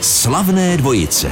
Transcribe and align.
Slavné 0.00 0.76
dvojice. 0.76 1.30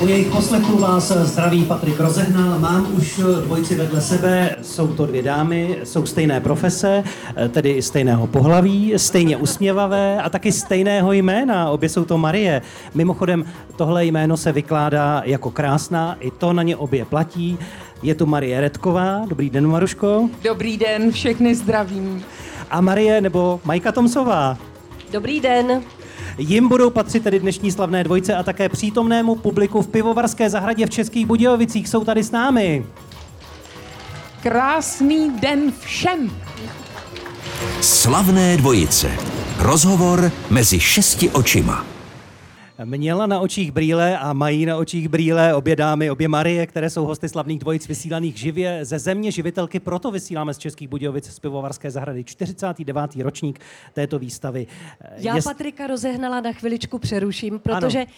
U 0.00 0.06
jejich 0.06 0.26
poslechu 0.26 0.78
vás 0.78 1.12
zdraví 1.12 1.64
Patrik 1.64 2.00
Rozehnal. 2.00 2.58
Mám 2.58 2.86
už 2.96 3.20
dvojici 3.44 3.74
vedle 3.74 4.00
sebe. 4.00 4.56
Jsou 4.62 4.88
to 4.88 5.06
dvě 5.06 5.22
dámy, 5.22 5.78
jsou 5.84 6.06
stejné 6.06 6.40
profese, 6.40 7.04
tedy 7.48 7.82
stejného 7.82 8.26
pohlaví, 8.26 8.92
stejně 8.96 9.36
usměvavé 9.36 10.22
a 10.22 10.28
taky 10.28 10.52
stejného 10.52 11.12
jména. 11.12 11.70
Obě 11.70 11.88
jsou 11.88 12.04
to 12.04 12.18
Marie. 12.18 12.62
Mimochodem, 12.94 13.44
tohle 13.76 14.04
jméno 14.04 14.36
se 14.36 14.52
vykládá 14.52 15.22
jako 15.24 15.50
krásná, 15.50 16.16
i 16.20 16.30
to 16.30 16.52
na 16.52 16.62
ně 16.62 16.76
obě 16.76 17.04
platí. 17.04 17.58
Je 18.02 18.14
tu 18.14 18.26
Marie 18.26 18.60
Redková. 18.60 19.22
Dobrý 19.28 19.50
den, 19.50 19.66
Maruško. 19.66 20.28
Dobrý 20.42 20.76
den, 20.76 21.12
všechny 21.12 21.54
zdravím. 21.54 22.24
A 22.70 22.80
Marie 22.80 23.20
nebo 23.20 23.60
Majka 23.64 23.92
Tomsová. 23.92 24.58
Dobrý 25.12 25.40
den. 25.40 25.82
Jim 26.38 26.68
budou 26.68 26.90
patřit 26.90 27.22
tedy 27.22 27.40
dnešní 27.40 27.72
slavné 27.72 28.04
dvojce 28.04 28.34
a 28.34 28.42
také 28.42 28.68
přítomnému 28.68 29.34
publiku 29.34 29.82
v 29.82 29.88
Pivovarské 29.88 30.50
zahradě 30.50 30.86
v 30.86 30.90
Českých 30.90 31.26
Budějovicích. 31.26 31.88
Jsou 31.88 32.04
tady 32.04 32.22
s 32.22 32.30
námi. 32.30 32.86
Krásný 34.42 35.30
den 35.40 35.72
všem. 35.80 36.30
Slavné 37.80 38.56
dvojice. 38.56 39.10
Rozhovor 39.58 40.32
mezi 40.50 40.80
šesti 40.80 41.30
očima. 41.30 41.99
Měla 42.84 43.26
na 43.26 43.40
očích 43.40 43.72
brýle 43.72 44.18
a 44.18 44.32
mají 44.32 44.66
na 44.66 44.76
očích 44.76 45.08
brýle 45.08 45.54
obě 45.54 45.76
dámy, 45.76 46.10
obě 46.10 46.28
Marie, 46.28 46.66
které 46.66 46.90
jsou 46.90 47.04
hosty 47.04 47.28
slavných 47.28 47.58
dvojic 47.58 47.88
vysílaných 47.88 48.36
živě 48.36 48.84
ze 48.84 48.98
země 48.98 49.30
živitelky. 49.32 49.80
Proto 49.80 50.10
vysíláme 50.10 50.54
z 50.54 50.58
Českých 50.58 50.88
Budějovic 50.88 51.30
z 51.30 51.38
Pivovarské 51.38 51.90
zahrady 51.90 52.24
49. 52.24 53.16
ročník 53.16 53.60
této 53.92 54.18
výstavy. 54.18 54.66
Já 55.16 55.36
Jest... 55.36 55.44
Patrika 55.44 55.86
rozehnala 55.86 56.40
na 56.40 56.52
chviličku 56.52 56.98
přeruším, 56.98 57.58
protože 57.58 57.98
ano. 57.98 58.10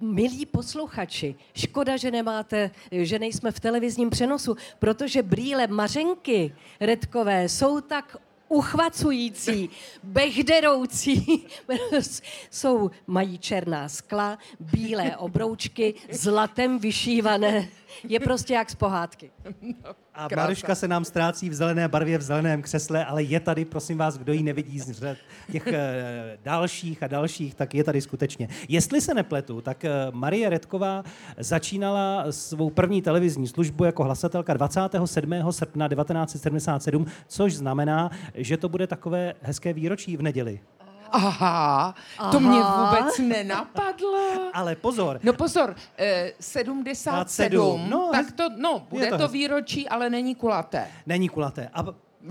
Milí 0.00 0.46
posluchači, 0.46 1.34
škoda, 1.54 1.96
že 1.96 2.10
nemáte, 2.10 2.70
že 2.90 3.18
nejsme 3.18 3.52
v 3.52 3.60
televizním 3.60 4.10
přenosu, 4.10 4.56
protože 4.78 5.22
brýle 5.22 5.66
Mařenky 5.66 6.54
Redkové 6.80 7.48
jsou 7.48 7.80
tak 7.80 8.16
uchvacující, 8.52 9.70
bechderoucí, 10.02 11.46
jsou, 12.50 12.90
mají 13.06 13.38
černá 13.38 13.88
skla, 13.88 14.38
bílé 14.60 15.16
obroučky, 15.16 15.94
zlatem 16.10 16.78
vyšívané. 16.78 17.68
Je 18.08 18.20
prostě 18.20 18.54
jak 18.54 18.70
z 18.70 18.74
pohádky. 18.74 19.30
A 20.14 20.28
Krása. 20.28 20.42
Maruška 20.42 20.74
se 20.74 20.88
nám 20.88 21.04
ztrácí 21.04 21.50
v 21.50 21.54
zelené 21.54 21.88
barvě, 21.88 22.18
v 22.18 22.22
zeleném 22.22 22.62
křesle, 22.62 23.04
ale 23.04 23.22
je 23.22 23.40
tady, 23.40 23.64
prosím 23.64 23.98
vás, 23.98 24.18
kdo 24.18 24.32
ji 24.32 24.42
nevidí 24.42 24.78
z 24.78 24.90
řad 24.90 25.16
těch 25.52 25.66
e, 25.66 26.38
dalších 26.42 27.02
a 27.02 27.06
dalších, 27.06 27.54
tak 27.54 27.74
je 27.74 27.84
tady 27.84 28.00
skutečně. 28.00 28.48
Jestli 28.68 29.00
se 29.00 29.14
nepletu, 29.14 29.60
tak 29.60 29.84
e, 29.84 29.90
Marie 30.10 30.50
Redková 30.50 31.04
začínala 31.38 32.24
svou 32.30 32.70
první 32.70 33.02
televizní 33.02 33.48
službu 33.48 33.84
jako 33.84 34.04
hlasatelka 34.04 34.54
27. 34.54 35.34
srpna 35.50 35.88
1977, 35.88 37.06
což 37.26 37.54
znamená, 37.54 38.10
že 38.34 38.56
to 38.56 38.68
bude 38.68 38.86
takové 38.86 39.34
hezké 39.42 39.72
výročí 39.72 40.16
v 40.16 40.22
neděli. 40.22 40.60
Aha, 41.12 41.94
to 42.16 42.22
Aha. 42.22 42.38
mě 42.38 42.62
vůbec 42.62 43.18
nenapadlo. 43.18 44.50
Ale 44.54 44.76
pozor. 44.76 45.20
No 45.22 45.32
pozor, 45.32 45.76
eh, 45.98 46.32
77, 46.40 47.90
no, 47.90 48.10
tak 48.12 48.32
to, 48.32 48.48
no, 48.56 48.86
bude 48.90 49.06
to, 49.06 49.18
to 49.18 49.28
výročí, 49.28 49.88
ale 49.88 50.10
není 50.10 50.34
kulaté. 50.34 50.88
Není 51.06 51.28
kulaté. 51.28 51.70
A 51.74 51.84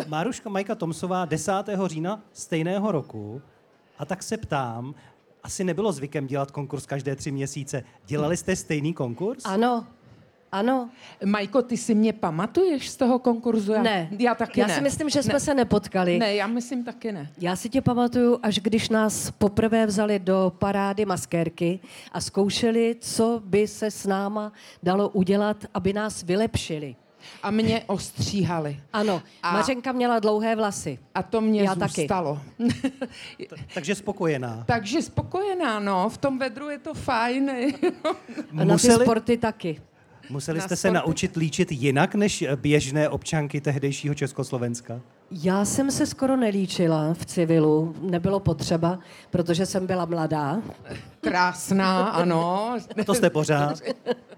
Máruška 0.07 0.49
Majka 0.49 0.75
Tomsová 0.75 1.25
10. 1.25 1.51
října 1.85 2.21
stejného 2.33 2.91
roku, 2.91 3.41
a 3.99 4.05
tak 4.05 4.23
se 4.23 4.37
ptám, 4.37 4.95
asi 5.43 5.63
nebylo 5.63 5.91
zvykem 5.91 6.27
dělat 6.27 6.51
konkurs 6.51 6.85
každé 6.85 7.15
tři 7.15 7.31
měsíce. 7.31 7.83
Dělali 8.05 8.37
jste 8.37 8.55
stejný 8.55 8.93
konkurs? 8.93 9.45
Ano. 9.45 9.87
Ano. 10.51 10.89
Majko, 11.25 11.61
ty 11.61 11.77
si 11.77 11.95
mě 11.95 12.13
pamatuješ 12.13 12.89
z 12.89 12.95
toho 12.95 13.19
konkurzu? 13.19 13.73
Já, 13.73 13.83
ne. 13.83 14.09
Já 14.19 14.35
taky 14.35 14.59
já 14.59 14.67
ne. 14.67 14.75
si 14.75 14.81
myslím, 14.81 15.09
že 15.09 15.23
jsme 15.23 15.33
ne. 15.33 15.39
se 15.39 15.53
nepotkali. 15.53 16.19
Ne, 16.19 16.35
já 16.35 16.47
myslím 16.47 16.83
taky 16.83 17.11
ne. 17.11 17.31
Já 17.37 17.55
si 17.55 17.69
tě 17.69 17.81
pamatuju, 17.81 18.39
až 18.43 18.59
když 18.59 18.89
nás 18.89 19.31
poprvé 19.31 19.85
vzali 19.85 20.19
do 20.19 20.53
parády 20.59 21.05
maskérky 21.05 21.79
a 22.11 22.21
zkoušeli, 22.21 22.95
co 22.99 23.41
by 23.45 23.67
se 23.67 23.91
s 23.91 24.05
náma 24.05 24.51
dalo 24.83 25.09
udělat, 25.09 25.65
aby 25.73 25.93
nás 25.93 26.23
vylepšili. 26.23 26.95
A 27.43 27.51
mě 27.51 27.83
ostříhali. 27.87 28.79
Ano, 28.93 29.21
a 29.43 29.53
Mařenka 29.53 29.91
měla 29.91 30.19
dlouhé 30.19 30.55
vlasy. 30.55 30.99
A 31.15 31.23
to 31.23 31.41
mě 31.41 31.63
Já 31.63 31.75
zůstalo. 31.75 32.41
Takže 33.73 33.95
spokojená. 33.95 34.63
Takže 34.67 35.01
spokojená, 35.01 35.79
no. 35.79 36.09
V 36.09 36.17
tom 36.17 36.39
vedru 36.39 36.69
je 36.69 36.77
to 36.77 36.93
fajn. 36.93 37.51
a 38.57 38.63
na 38.63 38.77
ty 38.77 38.91
sporty 38.91 39.37
taky. 39.37 39.81
Museli 40.31 40.61
jste 40.61 40.75
se 40.75 40.91
naučit 40.91 41.35
líčit 41.35 41.71
jinak 41.71 42.15
než 42.15 42.45
běžné 42.55 43.09
občanky 43.09 43.61
tehdejšího 43.61 44.15
Československa? 44.15 45.01
Já 45.31 45.65
jsem 45.65 45.91
se 45.91 46.05
skoro 46.05 46.37
nelíčila 46.37 47.13
v 47.13 47.25
civilu, 47.25 47.95
nebylo 48.01 48.39
potřeba, 48.39 48.99
protože 49.29 49.65
jsem 49.65 49.87
byla 49.87 50.05
mladá. 50.05 50.61
Krásná, 51.21 52.09
ano. 52.09 52.77
To 53.05 53.13
jste 53.13 53.29
pořád. 53.29 53.81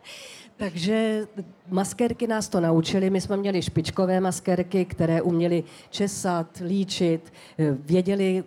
Takže 0.58 1.28
maskérky 1.70 2.28
nás 2.28 2.50
to 2.50 2.60
naučili. 2.60 3.10
My 3.10 3.22
jsme 3.22 3.38
měli 3.38 3.62
špičkové 3.62 4.20
maskérky, 4.20 4.86
které 4.86 5.22
uměly 5.22 5.64
česat, 5.90 6.48
líčit, 6.66 7.34
věděli, 7.58 8.44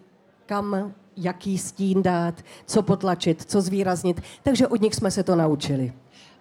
kam 0.47 0.93
jaký 1.17 1.59
stín 1.59 2.03
dát, 2.03 2.43
co 2.67 2.83
potlačit, 2.83 3.43
co 3.43 3.61
zvýraznit. 3.61 4.21
Takže 4.43 4.67
od 4.67 4.81
nich 4.81 4.95
jsme 4.95 5.11
se 5.11 5.23
to 5.23 5.37
naučili. 5.37 5.93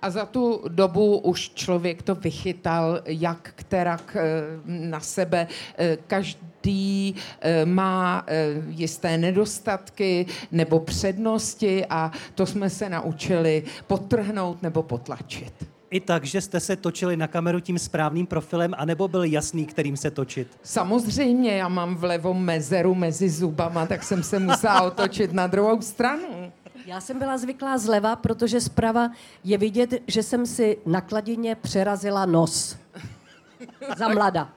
A 0.06 0.10
za 0.10 0.26
tu 0.26 0.62
dobu 0.68 1.18
už 1.18 1.50
člověk 1.50 2.02
to 2.02 2.16
vychytal, 2.16 3.02
jak 3.06 3.54
kterak 3.56 4.18
eh, 4.20 4.44
na 4.66 5.00
sebe. 5.00 5.48
Eh, 5.78 5.98
každý 6.08 7.16
eh, 7.42 7.66
má 7.66 8.26
jisté 8.68 9.18
nedostatky 9.18 10.26
nebo 10.52 10.80
přednosti 10.80 11.86
a 11.86 12.12
to 12.36 12.46
jsme 12.46 12.70
se 12.70 12.90
naučili 12.90 13.64
potrhnout 13.88 14.64
nebo 14.64 14.84
potlačit. 14.84 15.54
I 15.90 16.00
tak, 16.00 16.24
že 16.24 16.42
jste 16.42 16.60
se 16.60 16.76
točili 16.76 17.18
na 17.18 17.28
kameru 17.28 17.60
tím 17.60 17.80
správným 17.80 18.26
profilem, 18.26 18.74
anebo 18.78 19.08
byl 19.08 19.24
jasný, 19.24 19.66
kterým 19.66 19.98
se 19.98 20.12
točit? 20.12 20.48
Samozřejmě, 20.64 21.58
já 21.58 21.68
mám 21.68 21.96
vlevo 21.96 22.34
mezeru 22.34 22.96
mezi 22.96 23.30
zubama, 23.30 23.86
tak 23.86 24.04
jsem 24.04 24.24
se 24.24 24.40
musela 24.40 24.82
otočit 24.82 25.34
na 25.34 25.48
druhou 25.48 25.82
stranu. 25.82 26.52
Já 26.86 27.02
jsem 27.02 27.20
byla 27.20 27.38
zvyklá 27.38 27.78
zleva, 27.78 28.16
protože 28.16 28.62
zprava 28.62 29.12
je 29.44 29.58
vidět, 29.58 29.94
že 30.08 30.24
jsem 30.24 30.46
si 30.46 30.78
na 30.86 31.02
kladině 31.02 31.56
přerazila 31.56 32.26
nos. 32.26 32.78
Za 33.98 34.08
mlada. 34.08 34.50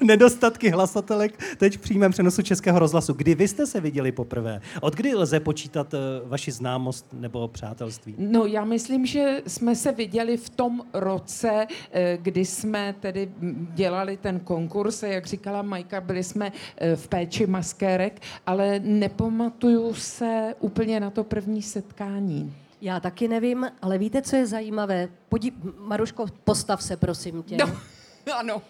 Nedostatky 0.00 0.70
hlasatelek 0.70 1.56
teď 1.56 1.78
v 1.78 1.80
přímém 1.80 2.12
přenosu 2.12 2.42
Českého 2.42 2.78
rozhlasu. 2.78 3.12
Kdy 3.12 3.34
vy 3.34 3.48
jste 3.48 3.66
se 3.66 3.80
viděli 3.80 4.12
poprvé? 4.12 4.60
Od 4.80 4.94
kdy 4.94 5.14
lze 5.14 5.40
počítat 5.40 5.94
uh, 5.94 6.00
vaši 6.28 6.52
známost 6.52 7.06
nebo 7.12 7.48
přátelství? 7.48 8.14
No 8.18 8.46
já 8.46 8.64
myslím, 8.64 9.06
že 9.06 9.42
jsme 9.46 9.76
se 9.76 9.92
viděli 9.92 10.36
v 10.36 10.50
tom 10.50 10.82
roce, 10.92 11.66
eh, 11.92 12.18
kdy 12.22 12.44
jsme 12.44 12.94
tedy 13.00 13.32
dělali 13.74 14.16
ten 14.16 14.40
konkurs 14.40 15.02
a 15.02 15.06
jak 15.06 15.26
říkala 15.26 15.62
Majka, 15.62 16.00
byli 16.00 16.24
jsme 16.24 16.52
eh, 16.76 16.96
v 16.96 17.08
péči 17.08 17.46
maskérek, 17.46 18.20
ale 18.46 18.80
nepamatuju 18.80 19.94
se 19.94 20.54
úplně 20.60 21.00
na 21.00 21.10
to 21.10 21.24
první 21.24 21.62
setkání. 21.62 22.54
Já 22.80 23.00
taky 23.00 23.28
nevím, 23.28 23.66
ale 23.82 23.98
víte, 23.98 24.22
co 24.22 24.36
je 24.36 24.46
zajímavé? 24.46 25.08
Podí... 25.28 25.52
Maruško, 25.78 26.26
postav 26.44 26.82
se, 26.82 26.96
prosím 26.96 27.42
tě. 27.42 27.56
No. 27.56 27.76
Ano. 28.38 28.62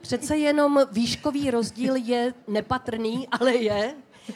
Přece 0.00 0.36
jenom 0.36 0.80
výškový 0.92 1.50
rozdíl 1.50 1.96
je 1.96 2.34
nepatrný, 2.48 3.28
ale 3.40 3.54
je. 3.54 3.94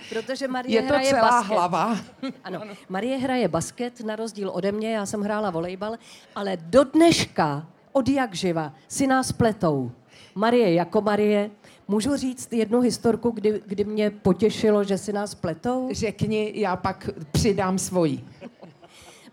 Protože 0.08 0.48
Marie 0.48 0.74
je 0.74 0.82
to 0.82 0.88
hraje 0.88 1.10
celá 1.10 1.30
basket. 1.30 1.52
hlava. 1.52 1.98
Ano, 2.44 2.60
Marie 2.88 3.16
hraje 3.16 3.48
basket, 3.48 4.00
na 4.00 4.16
rozdíl 4.16 4.50
ode 4.54 4.72
mě, 4.72 4.94
já 4.94 5.06
jsem 5.06 5.20
hrála 5.22 5.50
volejbal, 5.50 5.96
ale 6.34 6.56
do 6.56 6.84
dneška, 6.84 7.66
od 7.92 8.08
jak 8.08 8.34
živa, 8.34 8.74
si 8.88 9.06
nás 9.06 9.32
pletou. 9.32 9.92
Marie 10.34 10.74
jako 10.74 11.00
Marie, 11.00 11.50
Můžu 11.88 12.16
říct 12.16 12.52
jednu 12.52 12.80
historku, 12.80 13.30
kdy, 13.30 13.62
kdy 13.66 13.84
mě 13.84 14.10
potěšilo, 14.10 14.84
že 14.84 14.98
si 14.98 15.12
nás 15.12 15.34
pletou? 15.34 15.88
Řekni, 15.92 16.52
já 16.54 16.76
pak 16.76 17.10
přidám 17.32 17.78
svoji. 17.78 18.24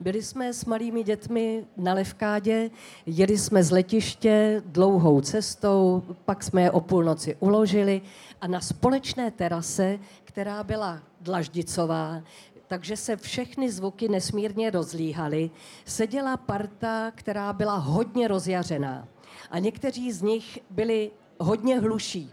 Byli 0.02 0.24
jsme 0.24 0.54
s 0.54 0.66
malými 0.66 1.04
dětmi 1.04 1.66
na 1.78 1.94
Levkádě, 1.94 2.70
jeli 3.06 3.38
jsme 3.38 3.64
z 3.64 3.72
letiště 3.72 4.64
dlouhou 4.66 5.22
cestou, 5.22 6.04
pak 6.26 6.44
jsme 6.44 6.62
je 6.62 6.72
o 6.72 6.82
půlnoci 6.82 7.36
uložili 7.40 8.02
a 8.42 8.48
na 8.48 8.62
společné 8.62 9.32
terase, 9.32 10.00
která 10.24 10.64
byla 10.64 11.02
dlaždicová, 11.22 12.22
takže 12.68 12.98
se 12.98 13.18
všechny 13.18 13.72
zvuky 13.72 14.10
nesmírně 14.10 14.70
rozlíhaly, 14.70 15.52
seděla 15.86 16.38
parta, 16.38 17.12
která 17.16 17.54
byla 17.54 17.76
hodně 17.76 18.28
rozjařená. 18.28 19.08
A 19.52 19.60
někteří 19.60 20.12
z 20.12 20.22
nich 20.22 20.60
byli 20.70 21.12
hodně 21.40 21.80
hluší. 21.80 22.32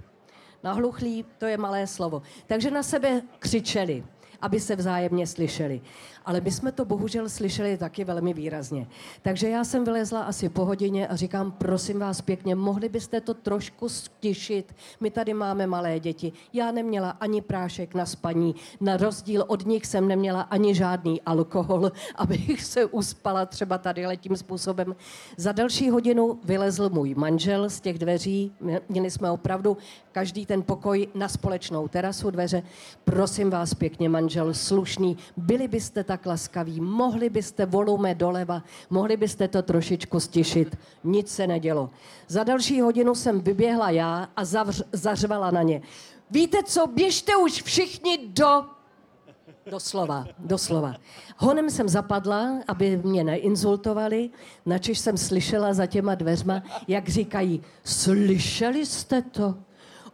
Nahluchlí, 0.65 1.25
to 1.39 1.47
je 1.47 1.57
malé 1.57 1.87
slovo. 1.87 2.23
Takže 2.47 2.71
na 2.71 2.83
sebe 2.83 3.23
křičeli. 3.39 4.05
Aby 4.41 4.61
se 4.61 4.77
vzájemně 4.77 5.27
slyšeli. 5.27 5.81
Ale 6.25 6.41
my 6.41 6.51
jsme 6.51 6.73
to 6.73 6.85
bohužel 6.85 7.29
slyšeli 7.29 7.77
taky 7.77 8.05
velmi 8.05 8.35
výrazně. 8.35 8.87
Takže 9.23 9.49
já 9.49 9.65
jsem 9.65 9.85
vylezla 9.85 10.23
asi 10.23 10.49
po 10.49 10.65
hodině 10.65 11.09
a 11.09 11.17
říkám, 11.17 11.53
prosím 11.53 11.99
vás 11.99 12.21
pěkně, 12.21 12.55
mohli 12.55 12.89
byste 12.89 13.21
to 13.21 13.35
trošku 13.35 13.89
stišit? 13.89 14.75
My 15.01 15.11
tady 15.11 15.35
máme 15.35 15.67
malé 15.67 16.01
děti. 16.01 16.33
Já 16.53 16.71
neměla 16.73 17.11
ani 17.11 17.43
prášek 17.43 17.95
na 17.95 18.07
spaní. 18.07 18.55
Na 18.81 18.97
rozdíl 18.97 19.45
od 19.47 19.67
nich 19.67 19.87
jsem 19.87 20.09
neměla 20.09 20.41
ani 20.41 20.75
žádný 20.75 21.23
alkohol, 21.23 21.93
abych 22.15 22.65
se 22.65 22.85
uspala 22.85 23.47
třeba 23.47 23.79
tady 23.79 24.17
tím 24.17 24.37
způsobem. 24.37 24.97
Za 25.37 25.53
další 25.53 25.91
hodinu 25.91 26.41
vylezl 26.45 26.89
můj 26.89 27.15
manžel 27.15 27.71
z 27.71 27.81
těch 27.81 27.99
dveří. 27.99 28.53
Měli 28.89 29.11
jsme 29.11 29.31
opravdu 29.31 29.77
každý 30.13 30.47
ten 30.47 30.63
pokoj 30.63 31.09
na 31.15 31.29
společnou 31.29 31.89
terasu 31.89 32.31
dveře. 32.31 32.63
Prosím 33.05 33.51
vás 33.51 33.75
pěkně, 33.75 34.09
manžel 34.09 34.28
slušný, 34.53 35.17
byli 35.37 35.69
byste 35.69 36.05
tak 36.05 36.27
laskaví, 36.27 36.81
mohli 36.81 37.31
byste 37.31 37.67
volume 37.67 38.15
doleva, 38.15 38.63
mohli 38.91 39.17
byste 39.17 39.49
to 39.49 39.63
trošičku 39.63 40.21
stišit. 40.21 40.79
Nic 41.05 41.29
se 41.29 41.47
nedělo. 41.47 41.91
Za 42.29 42.45
další 42.45 42.81
hodinu 42.81 43.15
jsem 43.15 43.41
vyběhla 43.41 43.91
já 43.91 44.29
a 44.37 44.45
zavř, 44.45 44.83
zařvala 44.93 45.51
na 45.51 45.63
ně. 45.63 45.83
Víte 46.31 46.63
co, 46.63 46.87
běžte 46.87 47.37
už 47.37 47.63
všichni 47.63 48.19
do 48.29 48.65
Doslova, 49.71 50.27
doslova. 50.39 50.95
Honem 51.37 51.71
jsem 51.71 51.89
zapadla, 51.89 52.61
aby 52.69 52.97
mě 52.97 53.25
neinzultovali, 53.25 54.31
načež 54.67 54.99
jsem 54.99 55.17
slyšela 55.17 55.75
za 55.75 55.87
těma 55.87 56.15
dveřma, 56.15 56.63
jak 56.89 57.09
říkají, 57.09 57.63
slyšeli 57.85 58.87
jste 58.87 59.23
to? 59.23 59.55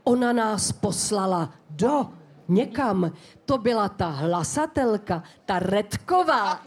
Ona 0.05 0.33
nás 0.33 0.73
poslala 0.73 1.55
do 1.71 2.09
někam. 2.49 3.13
To 3.45 3.59
byla 3.59 3.89
ta 3.89 4.09
hlasatelka, 4.09 5.23
ta 5.45 5.59
Redková. 5.59 6.61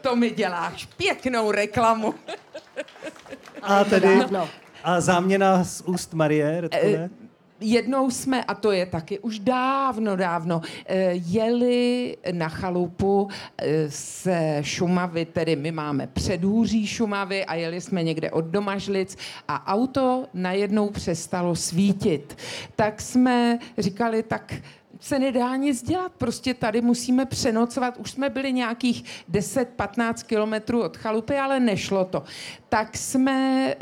To 0.00 0.16
mi 0.16 0.30
děláš 0.30 0.86
pěknou 0.86 1.50
reklamu. 1.50 2.14
A 3.62 3.84
tedy 3.84 4.20
a 4.84 5.00
záměna 5.00 5.64
z 5.64 5.80
úst 5.80 6.14
Marie 6.14 6.60
Redkové? 6.60 6.94
Eh, 6.94 7.10
jednou 7.62 8.10
jsme, 8.10 8.44
a 8.44 8.54
to 8.54 8.72
je 8.72 8.86
taky 8.86 9.18
už 9.18 9.38
dávno, 9.38 10.16
dávno, 10.16 10.60
eh, 10.86 11.12
jeli 11.12 12.16
na 12.32 12.48
chalupu 12.48 13.28
eh, 13.58 14.62
Šumavy, 14.62 15.24
tedy 15.24 15.56
my 15.56 15.72
máme 15.72 16.06
předhůří 16.06 16.86
Šumavy 16.86 17.44
a 17.44 17.54
jeli 17.54 17.80
jsme 17.80 18.02
někde 18.02 18.30
od 18.30 18.44
Domažlic 18.44 19.16
a 19.48 19.74
auto 19.74 20.26
najednou 20.34 20.90
přestalo 20.90 21.56
svítit. 21.56 22.36
Tak 22.76 23.00
jsme 23.00 23.58
říkali, 23.78 24.22
tak 24.22 24.54
se 25.00 25.18
nedá 25.18 25.56
nic 25.56 25.82
dělat, 25.82 26.12
prostě 26.18 26.54
tady 26.54 26.80
musíme 26.80 27.26
přenocovat. 27.26 27.96
Už 27.96 28.10
jsme 28.10 28.30
byli 28.30 28.52
nějakých 28.52 29.04
10-15 29.30 30.14
kilometrů 30.26 30.82
od 30.82 30.96
chalupy, 30.96 31.34
ale 31.34 31.60
nešlo 31.60 32.04
to. 32.04 32.22
Tak 32.68 32.96
jsme 32.96 33.74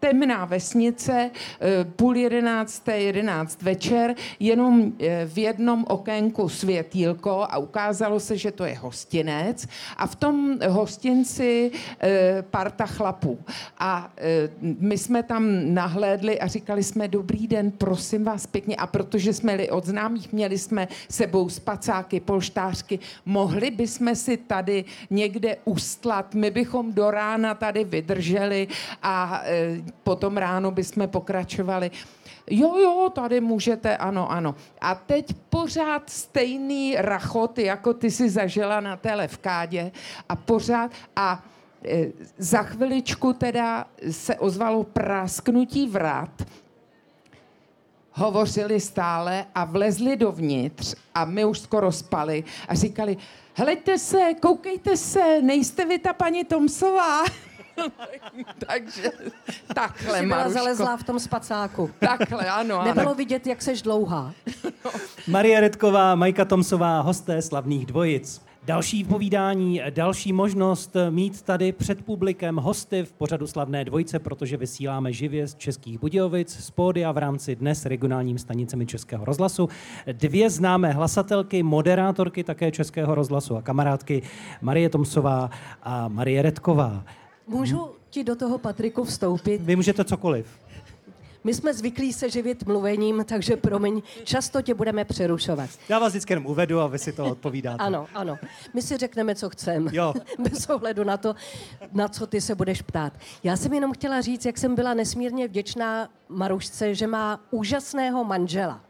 temná 0.00 0.44
vesnice, 0.44 1.30
eh, 1.60 1.84
půl 1.84 2.16
jedenácté, 2.16 2.98
jedenáct 2.98 3.62
večer, 3.62 4.14
jenom 4.40 4.92
eh, 4.98 5.26
v 5.26 5.38
jednom 5.38 5.84
okénku 5.88 6.48
světílko 6.48 7.46
a 7.50 7.58
ukázalo 7.58 8.20
se, 8.20 8.36
že 8.36 8.52
to 8.52 8.64
je 8.64 8.78
hostinec 8.78 9.66
a 9.96 10.06
v 10.06 10.14
tom 10.14 10.58
hostinci 10.68 11.70
eh, 12.00 12.42
parta 12.50 12.86
chlapů. 12.86 13.38
A 13.78 14.12
my 14.60 14.98
jsme 14.98 15.22
tam 15.22 15.74
nahlédli 15.74 16.40
a 16.40 16.46
říkali 16.46 16.82
jsme, 16.82 17.08
dobrý 17.08 17.46
den, 17.46 17.70
prosím 17.70 18.24
vás 18.24 18.46
pěkně, 18.46 18.76
a 18.76 18.86
protože 18.86 19.32
jsme 19.32 19.68
od 19.68 19.86
známých, 19.86 20.32
měli 20.32 20.58
jsme 20.58 20.88
sebou 21.08 21.48
spacáky, 21.48 22.20
polštářky, 22.20 22.98
mohli 23.26 23.70
bychom 23.70 24.14
si 24.14 24.36
tady 24.36 24.84
někde 25.10 25.56
ustlat, 25.64 26.34
my 26.34 26.50
bychom 26.50 26.92
do 26.92 27.10
rána 27.10 27.54
tady 27.54 27.84
vydrželi 27.84 28.68
a 29.02 29.42
potom 30.02 30.36
ráno 30.36 30.70
bychom 30.70 31.08
pokračovali. 31.08 31.90
Jo, 32.50 32.76
jo, 32.76 33.10
tady 33.14 33.40
můžete, 33.40 33.96
ano, 33.96 34.30
ano. 34.30 34.54
A 34.80 34.94
teď 34.94 35.34
pořád 35.50 36.10
stejný 36.10 36.94
rachot, 36.98 37.58
jako 37.58 37.94
ty 37.94 38.10
si 38.10 38.30
zažila 38.30 38.80
na 38.80 38.96
té 38.96 39.14
levkádě 39.14 39.92
a 40.28 40.36
pořád 40.36 40.90
a 41.16 41.44
e, 41.84 42.06
za 42.38 42.62
chviličku 42.62 43.32
teda 43.32 43.86
se 44.10 44.36
ozvalo 44.36 44.84
prásknutí 44.84 45.88
vrat, 45.88 46.42
hovořili 48.12 48.80
stále 48.80 49.46
a 49.54 49.64
vlezli 49.64 50.16
dovnitř 50.16 50.94
a 51.14 51.24
my 51.24 51.44
už 51.44 51.58
skoro 51.58 51.92
spali 51.92 52.44
a 52.68 52.74
říkali, 52.74 53.16
helejte 53.54 53.98
se, 53.98 54.34
koukejte 54.40 54.96
se, 54.96 55.42
nejste 55.42 55.84
vy 55.84 55.98
ta 55.98 56.12
paní 56.12 56.44
Tomsová. 56.44 57.24
Takže 58.66 59.10
takhle, 59.74 60.18
Jsi 60.18 60.26
byla 60.26 60.38
Maruško. 60.38 60.58
zalezlá 60.58 60.96
v 60.96 61.04
tom 61.04 61.18
spacáku. 61.20 61.90
Takhle, 61.98 62.46
ano, 62.50 62.80
ano. 62.80 62.94
Nebylo 62.94 63.14
vidět, 63.14 63.46
jak 63.46 63.62
seš 63.62 63.82
dlouhá. 63.82 64.32
Marie 65.28 65.60
Redková, 65.60 66.14
Majka 66.14 66.44
Tomsová, 66.44 67.00
hosté 67.00 67.42
slavných 67.42 67.86
dvojic. 67.86 68.42
Další 68.64 69.04
povídání, 69.04 69.80
další 69.90 70.32
možnost 70.32 70.96
mít 71.10 71.42
tady 71.42 71.72
před 71.72 72.04
publikem 72.04 72.56
hosty 72.56 73.02
v 73.02 73.12
pořadu 73.12 73.46
Slavné 73.46 73.84
dvojce, 73.84 74.18
protože 74.18 74.56
vysíláme 74.56 75.12
živě 75.12 75.46
z 75.48 75.54
Českých 75.54 75.98
Budějovic 76.00 76.56
z 76.64 76.70
pódia 76.70 77.12
v 77.12 77.18
rámci 77.18 77.56
dnes 77.56 77.86
regionálním 77.86 78.38
stanicemi 78.38 78.86
Českého 78.86 79.24
rozhlasu. 79.24 79.68
Dvě 80.12 80.50
známé 80.50 80.92
hlasatelky, 80.92 81.62
moderátorky 81.62 82.44
také 82.44 82.70
Českého 82.70 83.14
rozhlasu 83.14 83.56
a 83.56 83.62
kamarádky 83.62 84.22
Marie 84.60 84.88
Tomsová 84.88 85.50
a 85.82 86.08
Marie 86.08 86.42
Redková. 86.42 87.04
Můžu 87.50 87.90
ti 88.10 88.24
do 88.24 88.36
toho, 88.36 88.58
Patriku, 88.58 89.04
vstoupit? 89.04 89.62
Vy 89.62 89.76
můžete 89.76 90.04
cokoliv. 90.04 90.46
My 91.44 91.54
jsme 91.54 91.74
zvyklí 91.74 92.12
se 92.12 92.30
živit 92.30 92.66
mluvením, 92.66 93.24
takže 93.24 93.56
promiň, 93.56 94.02
často 94.24 94.62
tě 94.62 94.74
budeme 94.74 95.04
přerušovat. 95.04 95.70
Já 95.88 95.98
vás 95.98 96.12
vždycky 96.12 96.32
jenom 96.32 96.46
uvedu 96.46 96.80
a 96.80 96.86
vy 96.86 96.98
si 96.98 97.12
to 97.12 97.26
odpovídáte. 97.26 97.84
Ano, 97.84 98.06
ano. 98.14 98.38
My 98.74 98.82
si 98.82 98.96
řekneme, 98.96 99.34
co 99.34 99.50
chceme. 99.50 99.90
Jo. 99.94 100.14
Bez 100.38 100.66
ohledu 100.70 101.04
na 101.04 101.16
to, 101.16 101.34
na 101.92 102.08
co 102.08 102.26
ty 102.26 102.40
se 102.40 102.54
budeš 102.54 102.82
ptát. 102.82 103.12
Já 103.44 103.56
jsem 103.56 103.72
jenom 103.72 103.92
chtěla 103.92 104.20
říct, 104.20 104.44
jak 104.46 104.58
jsem 104.58 104.74
byla 104.74 104.94
nesmírně 104.94 105.48
vděčná 105.48 106.08
Marušce, 106.28 106.94
že 106.94 107.06
má 107.06 107.40
úžasného 107.50 108.24
manžela. 108.24 108.80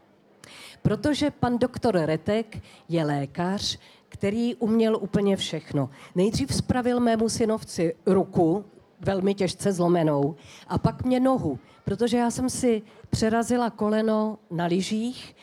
Protože 0.82 1.30
pan 1.30 1.58
doktor 1.58 1.96
Retek 1.96 2.58
je 2.88 3.04
lékař, 3.04 3.78
který 4.20 4.55
uměl 4.55 4.96
úplně 4.96 5.36
všechno. 5.36 5.91
Nejdřív 6.15 6.55
spravil 6.55 7.00
mému 7.00 7.29
synovci 7.29 7.94
ruku, 8.06 8.65
velmi 9.00 9.34
těžce 9.34 9.72
zlomenou, 9.72 10.34
a 10.69 10.79
pak 10.79 11.05
mě 11.05 11.20
nohu, 11.20 11.58
protože 11.84 12.17
já 12.17 12.31
jsem 12.31 12.50
si 12.50 12.82
přerazila 13.10 13.70
koleno 13.70 14.39
na 14.50 14.65
lyžích, 14.67 15.36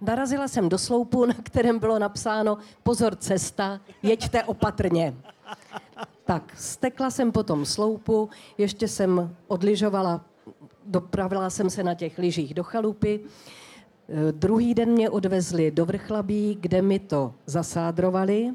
narazila 0.00 0.48
jsem 0.48 0.68
do 0.68 0.78
sloupu, 0.78 1.26
na 1.26 1.34
kterém 1.42 1.78
bylo 1.78 1.98
napsáno 1.98 2.58
pozor 2.82 3.16
cesta, 3.16 3.80
jeďte 4.02 4.44
opatrně. 4.44 5.14
Tak, 6.24 6.52
stekla 6.56 7.10
jsem 7.10 7.32
po 7.32 7.42
tom 7.42 7.66
sloupu, 7.66 8.28
ještě 8.58 8.88
jsem 8.88 9.36
odlyžovala, 9.46 10.24
dopravila 10.86 11.50
jsem 11.50 11.70
se 11.70 11.82
na 11.82 11.94
těch 11.94 12.18
lyžích 12.18 12.54
do 12.54 12.64
chalupy, 12.64 13.20
druhý 14.30 14.74
den 14.74 14.90
mě 14.90 15.10
odvezli 15.10 15.70
do 15.70 15.86
Vrchlabí, 15.86 16.58
kde 16.60 16.82
mi 16.82 16.98
to 16.98 17.34
zasádrovali, 17.46 18.54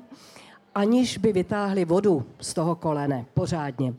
aniž 0.76 1.18
by 1.18 1.34
vytáhli 1.34 1.86
vodu 1.86 2.26
z 2.42 2.54
toho 2.54 2.76
kolene 2.76 3.26
pořádně. 3.34 3.94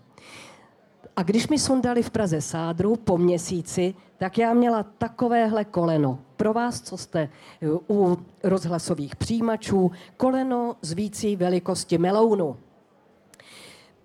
A 1.16 1.22
když 1.22 1.48
mi 1.48 1.58
sundali 1.58 2.02
v 2.02 2.10
Praze 2.10 2.40
sádru 2.40 2.96
po 2.96 3.18
měsíci, 3.18 3.94
tak 4.18 4.38
já 4.38 4.54
měla 4.54 4.82
takovéhle 4.82 5.64
koleno. 5.64 6.18
Pro 6.36 6.52
vás, 6.52 6.80
co 6.80 6.96
jste 6.96 7.20
eh, 7.20 7.66
u 7.88 8.18
rozhlasových 8.42 9.16
přijímačů, 9.16 9.90
koleno 10.16 10.76
z 10.82 10.92
vící 10.92 11.36
velikosti 11.36 11.98
melounu. 11.98 12.56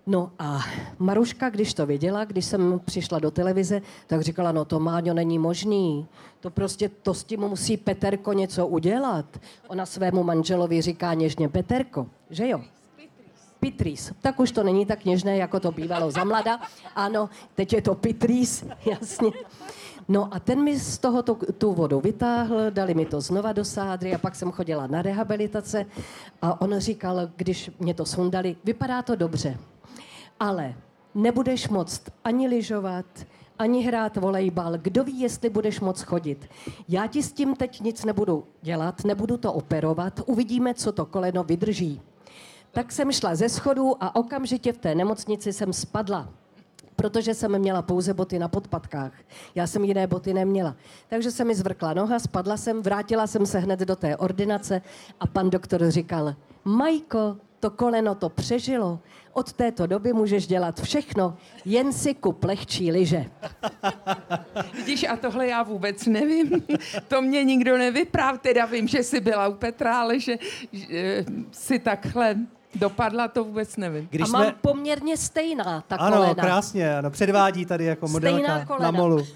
No 0.08 0.30
a 0.38 0.64
Maruška, 0.98 1.50
když 1.50 1.74
to 1.74 1.86
viděla, 1.86 2.24
když 2.24 2.44
jsem 2.44 2.80
přišla 2.84 3.18
do 3.18 3.30
televize, 3.30 3.82
tak 4.06 4.20
říkala, 4.20 4.52
no 4.52 4.64
to 4.64 4.80
Máňo 4.80 5.14
není 5.14 5.38
možný. 5.38 6.06
To 6.40 6.50
prostě, 6.50 6.88
to 6.88 7.14
s 7.14 7.24
tím 7.24 7.40
musí 7.40 7.76
Peterko 7.76 8.32
něco 8.32 8.66
udělat. 8.66 9.24
Ona 9.68 9.86
svému 9.86 10.22
manželovi 10.22 10.82
říká 10.82 11.14
něžně 11.14 11.48
Peterko, 11.48 12.06
že 12.30 12.48
jo? 12.48 12.60
Pitrís. 13.60 14.12
Tak 14.20 14.40
už 14.40 14.50
to 14.50 14.62
není 14.62 14.86
tak 14.86 15.04
něžné, 15.04 15.36
jako 15.36 15.60
to 15.60 15.72
bývalo 15.72 16.10
za 16.10 16.24
mlada. 16.24 16.60
Ano, 16.94 17.30
teď 17.54 17.72
je 17.72 17.82
to 17.82 17.94
Pitrís, 17.94 18.64
jasně. 18.90 19.30
No 20.08 20.34
a 20.34 20.40
ten 20.40 20.64
mi 20.64 20.78
z 20.78 20.98
toho 20.98 21.22
tu, 21.22 21.38
tu 21.58 21.72
vodu 21.72 22.00
vytáhl, 22.00 22.70
dali 22.70 22.94
mi 22.94 23.06
to 23.06 23.20
znova 23.20 23.52
do 23.52 23.64
sádry 23.64 24.14
a 24.14 24.18
pak 24.18 24.34
jsem 24.34 24.52
chodila 24.52 24.86
na 24.86 25.02
rehabilitace 25.02 25.86
a 26.42 26.60
on 26.60 26.78
říkal, 26.78 27.30
když 27.36 27.70
mě 27.78 27.94
to 27.94 28.06
sundali, 28.06 28.56
vypadá 28.64 29.02
to 29.02 29.16
dobře 29.16 29.58
ale 30.40 30.74
nebudeš 31.14 31.68
moct 31.68 32.02
ani 32.24 32.48
lyžovat, 32.48 33.06
ani 33.58 33.82
hrát 33.82 34.16
volejbal. 34.16 34.78
Kdo 34.78 35.04
ví, 35.04 35.20
jestli 35.20 35.50
budeš 35.50 35.80
moc 35.80 36.02
chodit. 36.02 36.48
Já 36.88 37.06
ti 37.06 37.22
s 37.22 37.32
tím 37.32 37.56
teď 37.56 37.80
nic 37.80 38.04
nebudu 38.04 38.44
dělat, 38.62 39.04
nebudu 39.04 39.36
to 39.36 39.52
operovat, 39.52 40.20
uvidíme, 40.26 40.74
co 40.74 40.92
to 40.92 41.06
koleno 41.06 41.44
vydrží. 41.44 42.00
Tak 42.72 42.92
jsem 42.92 43.12
šla 43.12 43.34
ze 43.34 43.48
schodu 43.48 43.94
a 44.00 44.16
okamžitě 44.16 44.72
v 44.72 44.78
té 44.78 44.94
nemocnici 44.94 45.52
jsem 45.52 45.72
spadla 45.72 46.28
protože 46.96 47.34
jsem 47.34 47.58
měla 47.58 47.82
pouze 47.82 48.14
boty 48.14 48.38
na 48.38 48.48
podpatkách. 48.48 49.12
Já 49.54 49.66
jsem 49.66 49.84
jiné 49.84 50.06
boty 50.06 50.34
neměla. 50.34 50.76
Takže 51.08 51.30
se 51.30 51.44
mi 51.44 51.54
zvrkla 51.54 51.94
noha, 51.94 52.18
spadla 52.18 52.56
jsem, 52.56 52.82
vrátila 52.82 53.26
jsem 53.26 53.46
se 53.46 53.58
hned 53.58 53.80
do 53.80 53.96
té 53.96 54.16
ordinace 54.16 54.82
a 55.20 55.26
pan 55.26 55.50
doktor 55.50 55.90
říkal, 55.90 56.34
Majko, 56.64 57.36
to 57.60 57.70
koleno 57.70 58.14
to 58.14 58.28
přežilo. 58.28 58.98
Od 59.36 59.52
této 59.52 59.86
doby 59.86 60.12
můžeš 60.12 60.46
dělat 60.46 60.80
všechno, 60.80 61.36
jen 61.64 61.92
si 61.92 62.14
kup 62.14 62.44
lehčí 62.44 62.92
liže. 62.92 63.24
Vidíš, 64.74 65.04
a 65.08 65.16
tohle 65.16 65.46
já 65.46 65.62
vůbec 65.62 66.06
nevím. 66.06 66.50
to 67.08 67.22
mě 67.22 67.44
nikdo 67.44 67.78
nevypráv. 67.78 68.38
Teda 68.38 68.66
vím, 68.66 68.88
že 68.88 69.02
jsi 69.02 69.20
byla 69.20 69.48
u 69.48 69.54
Petra, 69.54 70.00
ale 70.00 70.20
že, 70.20 70.38
že 70.72 71.24
si 71.52 71.78
takhle 71.78 72.36
dopadla, 72.74 73.28
to 73.28 73.44
vůbec 73.44 73.76
nevím. 73.76 74.08
Když 74.10 74.22
a 74.22 74.26
jsme... 74.26 74.38
mám 74.38 74.54
poměrně 74.60 75.16
stejná 75.16 75.84
ta 75.88 75.96
ano, 75.96 76.16
kolena. 76.16 76.32
Ano, 76.32 76.42
krásně, 76.42 76.96
ano, 76.98 77.10
předvádí 77.10 77.64
tady 77.66 77.84
jako 77.84 78.08
modelka 78.08 78.66
na 78.80 78.90
molu. 78.90 79.26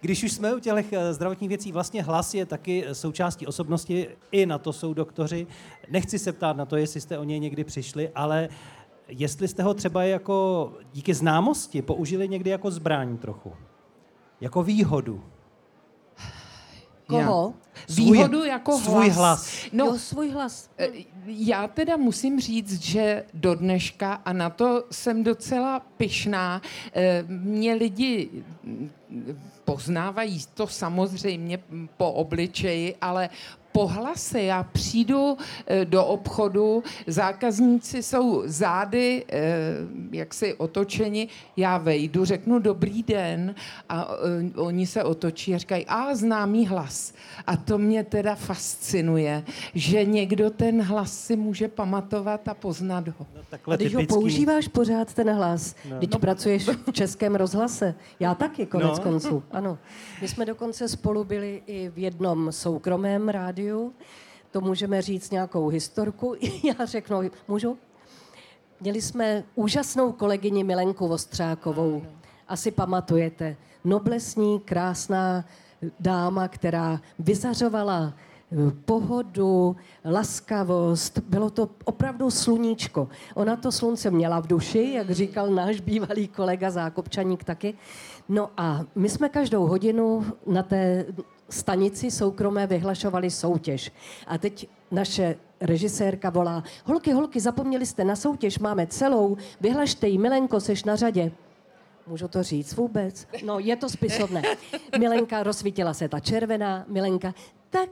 Když 0.00 0.24
už 0.24 0.32
jsme 0.32 0.54
u 0.54 0.58
těch 0.58 0.92
eh, 0.92 1.12
zdravotních 1.14 1.48
věcí, 1.48 1.72
vlastně 1.72 2.02
hlas 2.02 2.34
je 2.34 2.46
taky 2.46 2.84
součástí 2.92 3.46
osobnosti, 3.46 4.08
i 4.32 4.46
na 4.46 4.58
to 4.58 4.72
jsou 4.72 4.94
doktoři. 4.94 5.46
Nechci 5.90 6.18
se 6.18 6.32
ptát 6.32 6.56
na 6.56 6.66
to, 6.66 6.76
jestli 6.76 7.00
jste 7.00 7.18
o 7.18 7.24
něj 7.24 7.40
někdy 7.40 7.64
přišli, 7.64 8.10
ale 8.14 8.48
jestli 9.10 9.48
jste 9.48 9.62
ho 9.62 9.74
třeba 9.74 10.04
jako 10.04 10.72
díky 10.92 11.14
známosti 11.14 11.82
použili 11.82 12.28
někdy 12.28 12.50
jako 12.50 12.70
zbraň 12.70 13.18
trochu, 13.18 13.52
jako 14.40 14.62
výhodu. 14.62 15.22
Koho? 17.06 17.54
Výhodu 17.96 18.44
jako 18.44 18.72
hlas. 18.72 18.84
Svůj 18.84 19.10
hlas. 19.10 19.66
No, 19.72 19.86
jo, 19.86 19.98
svůj 19.98 20.30
hlas. 20.30 20.70
Eh, 20.78 20.88
já 21.26 21.68
teda 21.68 21.96
musím 21.96 22.40
říct, 22.40 22.80
že 22.80 23.24
do 23.34 23.54
dneška, 23.54 24.12
a 24.12 24.32
na 24.32 24.50
to 24.50 24.84
jsem 24.90 25.24
docela 25.24 25.80
pyšná, 25.80 26.62
eh, 26.92 27.24
mě 27.28 27.74
lidi 27.74 28.30
poznávají 29.64 30.40
to 30.54 30.66
samozřejmě 30.66 31.58
po 31.96 32.12
obličeji, 32.12 32.96
ale 33.00 33.28
po 33.72 33.86
hlase. 33.86 34.42
Já 34.42 34.62
přijdu 34.62 35.36
eh, 35.66 35.84
do 35.84 36.04
obchodu, 36.04 36.82
zákazníci 37.06 38.02
jsou 38.02 38.42
zády 38.46 39.24
eh, 39.28 39.42
jaksi 40.12 40.54
otočeni, 40.54 41.28
já 41.56 41.78
vejdu, 41.78 42.24
řeknu 42.24 42.58
dobrý 42.58 43.02
den 43.02 43.54
a 43.88 44.08
eh, 44.54 44.60
oni 44.60 44.86
se 44.86 45.04
otočí 45.04 45.54
a 45.54 45.58
říkají, 45.58 45.86
a 45.86 46.14
známý 46.14 46.66
hlas. 46.66 47.14
A 47.46 47.56
to 47.56 47.78
mě 47.78 48.04
teda 48.04 48.34
fascinuje, 48.34 49.44
že 49.74 50.04
někdo 50.04 50.50
ten 50.50 50.82
hlas 50.82 51.12
si 51.12 51.36
může 51.36 51.68
pamatovat 51.68 52.48
a 52.48 52.54
poznat 52.54 53.08
ho. 53.08 53.26
No, 53.34 53.40
takhle 53.50 53.74
a 53.74 53.76
když 53.76 53.92
typický... 53.92 54.14
ho 54.14 54.20
používáš 54.20 54.68
pořád 54.68 55.14
ten 55.14 55.30
hlas, 55.30 55.74
no. 55.90 55.98
když 55.98 56.10
no. 56.10 56.18
pracuješ 56.18 56.68
v 56.68 56.92
českém 56.92 57.34
rozhlase, 57.34 57.94
já 58.20 58.34
taky 58.34 58.66
konec 58.66 58.98
no. 58.98 59.02
konců, 59.02 59.42
ano. 59.50 59.78
My 60.20 60.28
jsme 60.28 60.46
dokonce 60.46 60.88
spolu 60.88 61.24
byli 61.24 61.62
i 61.66 61.88
v 61.88 61.98
jednom 61.98 62.52
soukromém 62.52 63.28
rádiu, 63.28 63.59
to 64.50 64.60
můžeme 64.60 65.02
říct 65.02 65.30
nějakou 65.30 65.68
historku. 65.68 66.34
Já 66.64 66.86
řeknu, 66.86 67.30
můžu? 67.48 67.78
Měli 68.80 69.02
jsme 69.02 69.44
úžasnou 69.54 70.12
kolegyni 70.12 70.64
Milenku 70.64 71.08
Vostřákovou. 71.08 72.02
Asi 72.48 72.70
pamatujete. 72.70 73.56
Noblesní, 73.84 74.60
krásná 74.60 75.44
dáma, 76.00 76.48
která 76.48 77.00
vyzařovala 77.18 78.14
pohodu, 78.84 79.76
laskavost. 80.04 81.18
Bylo 81.18 81.50
to 81.50 81.68
opravdu 81.84 82.30
sluníčko. 82.30 83.08
Ona 83.34 83.56
to 83.56 83.72
slunce 83.72 84.10
měla 84.10 84.40
v 84.40 84.46
duši, 84.46 84.92
jak 84.94 85.10
říkal 85.10 85.50
náš 85.50 85.80
bývalý 85.80 86.28
kolega 86.28 86.70
Zákopčaník 86.70 87.44
taky. 87.44 87.74
No 88.28 88.50
a 88.56 88.80
my 88.94 89.08
jsme 89.08 89.28
každou 89.28 89.66
hodinu 89.66 90.26
na 90.46 90.62
té 90.62 91.06
stanici 91.54 92.10
soukromé 92.10 92.66
vyhlašovali 92.66 93.30
soutěž. 93.30 93.92
A 94.26 94.38
teď 94.38 94.68
naše 94.90 95.36
režisérka 95.60 96.30
volá, 96.30 96.64
holky, 96.84 97.12
holky, 97.12 97.40
zapomněli 97.40 97.86
jste 97.86 98.04
na 98.04 98.16
soutěž, 98.16 98.58
máme 98.58 98.86
celou, 98.86 99.36
vyhlašte 99.60 100.08
ji, 100.08 100.18
Milenko, 100.18 100.60
seš 100.60 100.84
na 100.84 100.96
řadě. 100.96 101.32
Můžu 102.06 102.28
to 102.28 102.42
říct 102.42 102.74
vůbec? 102.74 103.26
No, 103.44 103.58
je 103.58 103.76
to 103.76 103.88
spisovné. 103.88 104.42
Milenka, 104.98 105.42
rozsvítila 105.42 105.94
se 105.94 106.08
ta 106.08 106.20
červená, 106.20 106.84
Milenka, 106.88 107.34
tak 107.70 107.90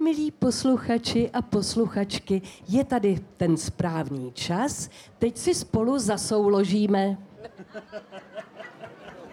milí 0.00 0.30
posluchači 0.30 1.30
a 1.30 1.42
posluchačky, 1.42 2.42
je 2.68 2.84
tady 2.84 3.20
ten 3.36 3.56
správný 3.56 4.32
čas, 4.32 4.90
teď 5.18 5.36
si 5.36 5.54
spolu 5.54 5.98
zasouložíme. 5.98 7.18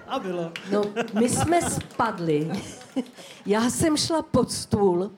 A 0.08 0.20
bylo. 0.20 0.52
No, 0.72 0.82
my 1.20 1.30
jsme 1.30 1.62
spadli. 1.62 2.52
Já 3.46 3.70
jsem 3.70 3.98
šla 3.98 4.22
pod 4.22 4.52
stůl, 4.52 5.12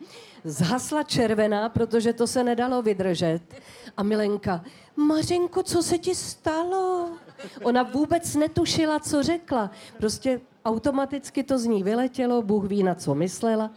zhasla 0.44 1.04
červená, 1.04 1.70
protože 1.70 2.13
to 2.13 2.27
se 2.27 2.44
nedalo 2.44 2.82
vydržet. 2.82 3.42
A 3.98 4.04
Milenka, 4.04 4.63
Mařenko, 4.96 5.63
co 5.63 5.84
se 5.84 5.98
ti 5.98 6.15
stalo? 6.15 7.10
Ona 7.63 7.84
vůbec 7.84 8.36
netušila, 8.36 9.00
co 9.00 9.24
řekla. 9.24 9.72
Prostě 9.98 10.42
automaticky 10.65 11.44
to 11.44 11.58
z 11.60 11.65
ní 11.65 11.84
vyletělo, 11.84 12.42
Bůh 12.42 12.65
ví, 12.65 12.84
na 12.84 12.96
co 12.96 13.15
myslela. 13.15 13.72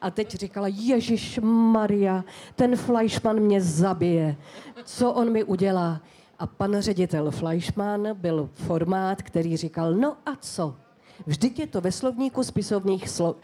A 0.00 0.10
teď 0.10 0.34
říkala, 0.34 0.66
Ježíš 0.68 1.40
Maria, 1.42 2.24
ten 2.56 2.76
Fleischmann 2.76 3.40
mě 3.40 3.60
zabije. 3.60 4.36
Co 4.84 5.12
on 5.12 5.30
mi 5.30 5.44
udělá? 5.44 6.00
A 6.42 6.46
pan 6.46 6.76
ředitel 6.80 7.30
Fleischmann 7.30 8.08
byl 8.14 8.50
formát, 8.54 9.22
který 9.22 9.56
říkal, 9.56 9.94
no 9.94 10.16
a 10.26 10.36
co? 10.36 10.76
Vždyť 11.26 11.58
je 11.58 11.66
to 11.66 11.80
ve 11.80 11.92
slovníku 11.92 12.42
spisovných 12.42 13.08
slov. 13.08 13.36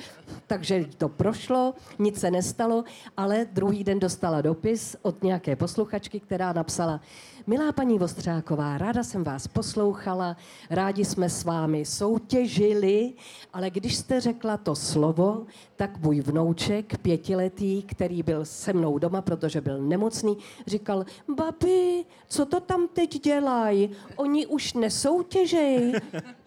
Takže 0.46 0.84
to 0.98 1.08
prošlo, 1.08 1.74
nic 1.98 2.20
se 2.20 2.30
nestalo, 2.30 2.84
ale 3.16 3.46
druhý 3.52 3.84
den 3.84 3.98
dostala 3.98 4.40
dopis 4.40 4.96
od 5.02 5.22
nějaké 5.22 5.56
posluchačky, 5.56 6.20
která 6.20 6.52
napsala, 6.52 7.00
Milá 7.48 7.72
paní 7.72 7.98
Vostřáková, 7.98 8.78
ráda 8.78 9.02
jsem 9.02 9.24
vás 9.24 9.48
poslouchala, 9.48 10.36
rádi 10.70 11.04
jsme 11.04 11.30
s 11.30 11.44
vámi 11.44 11.84
soutěžili, 11.84 13.12
ale 13.52 13.70
když 13.70 13.96
jste 13.96 14.20
řekla 14.20 14.56
to 14.56 14.74
slovo, 14.74 15.46
tak 15.76 15.98
můj 16.00 16.20
vnouček, 16.20 16.98
pětiletý, 16.98 17.82
který 17.82 18.22
byl 18.22 18.44
se 18.44 18.72
mnou 18.72 18.98
doma, 18.98 19.22
protože 19.22 19.60
byl 19.60 19.82
nemocný, 19.82 20.36
říkal, 20.66 21.04
babi, 21.36 22.04
co 22.28 22.46
to 22.46 22.60
tam 22.60 22.88
teď 22.92 23.22
dělají? 23.22 23.90
Oni 24.16 24.46
už 24.46 24.72
nesoutěžejí. 24.72 25.92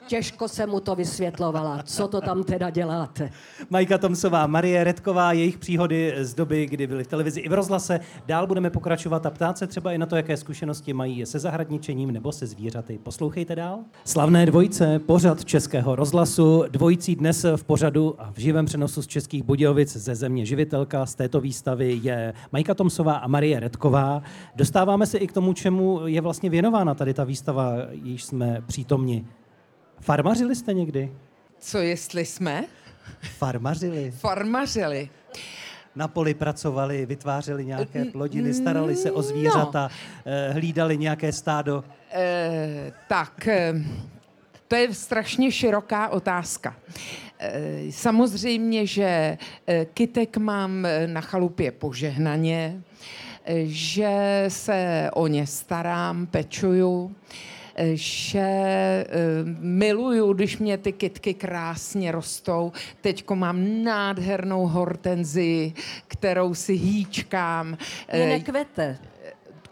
Těžko 0.07 0.47
se 0.47 0.65
mu 0.65 0.79
to 0.79 0.95
vysvětlovala. 0.95 1.83
Co 1.83 2.07
to 2.07 2.21
tam 2.21 2.43
teda 2.43 2.69
děláte? 2.69 3.29
Majka 3.69 3.97
Tomsová, 3.97 4.47
Marie 4.47 4.83
Redková, 4.83 5.31
jejich 5.31 5.57
příhody 5.57 6.13
z 6.17 6.33
doby, 6.33 6.65
kdy 6.65 6.87
byly 6.87 7.03
v 7.03 7.07
televizi 7.07 7.39
i 7.39 7.49
v 7.49 7.53
rozhlase. 7.53 7.99
Dál 8.25 8.47
budeme 8.47 8.69
pokračovat 8.69 9.25
a 9.25 9.29
ptát 9.29 9.57
se 9.57 9.67
třeba 9.67 9.91
i 9.91 9.97
na 9.97 10.05
to, 10.05 10.15
jaké 10.15 10.37
zkušenosti 10.37 10.93
mají 10.93 11.25
se 11.25 11.39
zahradničením 11.39 12.11
nebo 12.11 12.31
se 12.31 12.47
zvířaty. 12.47 12.99
Poslouchejte 13.03 13.55
dál. 13.55 13.79
Slavné 14.05 14.45
dvojce, 14.45 14.99
pořad 14.99 15.45
Českého 15.45 15.95
rozhlasu. 15.95 16.63
Dvojicí 16.69 17.15
dnes 17.15 17.45
v 17.55 17.63
pořadu 17.63 18.15
a 18.19 18.31
v 18.31 18.37
živém 18.39 18.65
přenosu 18.65 19.01
z 19.01 19.07
Českých 19.07 19.43
Budějovic 19.43 19.97
ze 19.97 20.15
země 20.15 20.45
živitelka 20.45 21.05
z 21.05 21.15
této 21.15 21.41
výstavy 21.41 21.99
je 22.03 22.33
Majka 22.51 22.73
Tomsová 22.73 23.13
a 23.13 23.27
Marie 23.27 23.59
Redková. 23.59 24.21
Dostáváme 24.55 25.05
se 25.05 25.17
i 25.17 25.27
k 25.27 25.33
tomu, 25.33 25.53
čemu 25.53 26.07
je 26.07 26.21
vlastně 26.21 26.49
věnována 26.49 26.93
tady 26.93 27.13
ta 27.13 27.23
výstava, 27.23 27.73
již 27.91 28.23
jsme 28.23 28.61
přítomni. 28.67 29.25
Farmařili 30.01 30.55
jste 30.55 30.73
někdy? 30.73 31.11
Co 31.59 31.77
jestli 31.77 32.25
jsme? 32.25 32.65
Farmařili. 33.37 34.11
Farmařili. 34.19 35.09
Na 35.95 36.07
poli 36.07 36.33
pracovali, 36.33 37.05
vytvářeli 37.05 37.65
nějaké 37.65 38.05
plodiny, 38.05 38.53
starali 38.53 38.95
se 38.95 39.11
o 39.11 39.21
zvířata, 39.21 39.89
no. 40.25 40.53
hlídali 40.53 40.97
nějaké 40.97 41.31
stádo? 41.31 41.83
E, 42.11 42.91
tak, 43.07 43.47
eh, 43.47 43.73
to 44.67 44.75
je 44.75 44.93
strašně 44.93 45.51
široká 45.51 46.09
otázka. 46.09 46.75
Samozřejmě, 47.89 48.85
že 48.85 49.37
kytek 49.93 50.37
mám 50.37 50.87
na 51.05 51.21
chalupě 51.21 51.71
požehnaně, 51.71 52.81
že 53.63 54.45
se 54.47 55.09
o 55.13 55.27
ně 55.27 55.47
starám, 55.47 56.27
pečuju 56.27 57.15
že 57.93 58.39
eh, 58.39 59.05
miluju, 59.59 60.33
když 60.33 60.57
mě 60.57 60.77
ty 60.77 60.91
kytky 60.91 61.33
krásně 61.33 62.11
rostou. 62.11 62.71
Teďko 63.01 63.35
mám 63.35 63.83
nádhernou 63.83 64.67
hortenzi, 64.67 65.73
kterou 66.07 66.53
si 66.53 66.73
hýčkám. 66.73 67.77
Mě 68.13 68.25
nekvete 68.25 68.61
nekvete. 68.63 68.97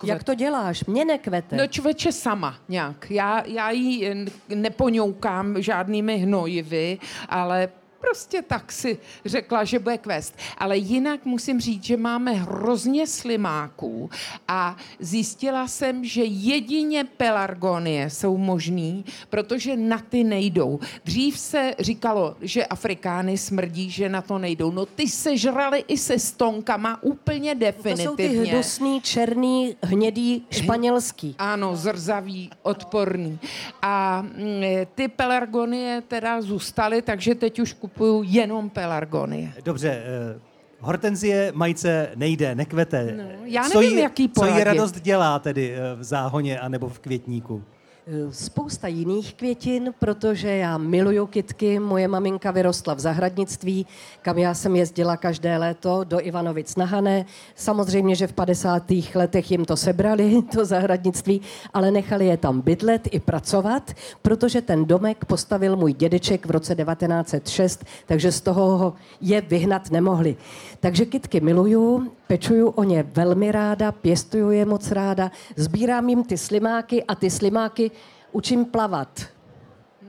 Jak 0.03 0.23
to 0.23 0.33
děláš? 0.33 0.83
Mně 0.85 1.05
nekvete. 1.05 1.55
No 1.55 1.67
člověče 1.67 2.11
sama 2.11 2.55
nějak. 2.69 3.11
Já, 3.11 3.43
já 3.45 3.71
ji 3.71 4.25
nepoňoukám 4.49 5.61
žádnými 5.61 6.17
hnojivy, 6.17 6.97
ale 7.29 7.69
prostě 7.99 8.41
tak 8.41 8.71
si 8.71 8.97
řekla, 9.25 9.63
že 9.63 9.79
bude 9.79 9.97
kvést. 9.97 10.37
Ale 10.57 10.77
jinak 10.77 11.25
musím 11.25 11.59
říct, 11.59 11.83
že 11.83 11.97
máme 11.97 12.31
hrozně 12.33 13.07
slimáků 13.07 14.09
a 14.47 14.77
zjistila 14.99 15.67
jsem, 15.67 16.05
že 16.05 16.23
jedině 16.23 17.03
pelargonie 17.03 18.09
jsou 18.09 18.37
možný, 18.37 19.05
protože 19.29 19.77
na 19.77 19.99
ty 20.09 20.23
nejdou. 20.23 20.79
Dřív 21.05 21.39
se 21.39 21.75
říkalo, 21.79 22.35
že 22.41 22.65
Afrikány 22.65 23.37
smrdí, 23.37 23.89
že 23.89 24.09
na 24.09 24.21
to 24.21 24.37
nejdou. 24.37 24.71
No 24.71 24.85
ty 24.85 25.07
se 25.07 25.37
žrali 25.37 25.83
i 25.87 25.97
se 25.97 26.19
stonkama 26.19 27.03
úplně 27.03 27.55
definitivně. 27.55 28.03
To 28.05 28.09
jsou 28.09 28.15
ty 28.15 28.27
hnusný, 28.27 29.01
černý, 29.01 29.75
hnědý, 29.83 30.45
španělský. 30.51 31.35
Ano, 31.37 31.75
zrzavý, 31.75 32.49
odporný. 32.61 33.39
A 33.81 34.21
mm, 34.21 34.63
ty 34.95 35.07
pelargonie 35.07 36.03
teda 36.07 36.41
zůstaly, 36.41 37.01
takže 37.01 37.35
teď 37.35 37.59
už 37.59 37.73
kupuju 37.89 38.23
jenom 38.25 38.69
pelargonie. 38.69 39.53
Dobře, 39.65 40.03
uh, 40.35 40.41
hortenzie 40.79 41.51
majce 41.55 42.09
nejde, 42.15 42.55
nekvete. 42.55 43.13
No, 43.17 43.23
já 43.43 43.61
nevím, 43.61 43.73
co 43.73 43.81
jí, 43.81 43.95
jaký 43.95 44.27
poradit. 44.27 44.53
Co 44.53 44.57
jí 44.57 44.63
radost 44.63 45.01
dělá 45.01 45.39
tedy 45.39 45.73
eh, 45.73 45.95
v 45.95 46.03
záhoně 46.03 46.59
anebo 46.59 46.89
v 46.89 46.99
květníku? 46.99 47.63
Eh, 48.11 48.33
spousta 48.33 48.87
jiných 48.87 49.33
květin, 49.33 49.93
protože 49.99 50.49
já 50.49 50.77
miluju 50.77 51.25
kitky. 51.25 51.79
Moje 51.79 52.07
maminka 52.07 52.51
vyrostla 52.51 52.93
v 52.93 52.99
zahradnictví, 52.99 53.85
kam 54.21 54.37
já 54.37 54.53
jsem 54.53 54.75
jezdila 54.75 55.17
každé 55.17 55.57
léto 55.57 56.03
do 56.03 56.25
Ivanovic 56.25 56.75
na 56.75 56.85
Hané. 56.85 57.25
Samozřejmě, 57.55 58.15
že 58.15 58.27
v 58.27 58.33
50. 58.33 59.15
letech 59.15 59.51
jim 59.51 59.65
to 59.65 59.77
sebrali, 59.77 60.41
to 60.55 60.65
zahradnictví, 60.65 61.41
ale 61.73 61.91
nechali 61.91 62.25
je 62.25 62.37
tam 62.37 62.61
bydlet 62.61 63.07
i 63.11 63.19
pracovat, 63.19 63.91
protože 64.21 64.61
ten 64.61 64.85
domek 64.85 65.25
postavil 65.25 65.75
můj 65.75 65.93
dědeček 65.93 66.45
v 66.45 66.51
roce 66.51 66.75
1906, 66.75 67.85
takže 68.05 68.31
z 68.31 68.41
toho 68.41 68.77
ho 68.77 68.93
je 69.21 69.41
vyhnat 69.41 69.91
nemohli. 69.91 70.35
Takže 70.79 71.05
kitky 71.05 71.41
miluju, 71.41 72.11
pečuju 72.29 72.69
o 72.69 72.83
ně 72.83 73.03
velmi 73.03 73.51
ráda, 73.51 73.91
pěstuju 73.91 74.51
je 74.51 74.65
moc 74.65 74.91
ráda, 74.91 75.31
sbírám 75.55 76.09
jim 76.09 76.23
ty 76.23 76.37
slimáky 76.37 77.03
a 77.03 77.15
ty 77.15 77.29
slimáky 77.29 77.91
učím 78.31 78.65
plavat. 78.65 79.09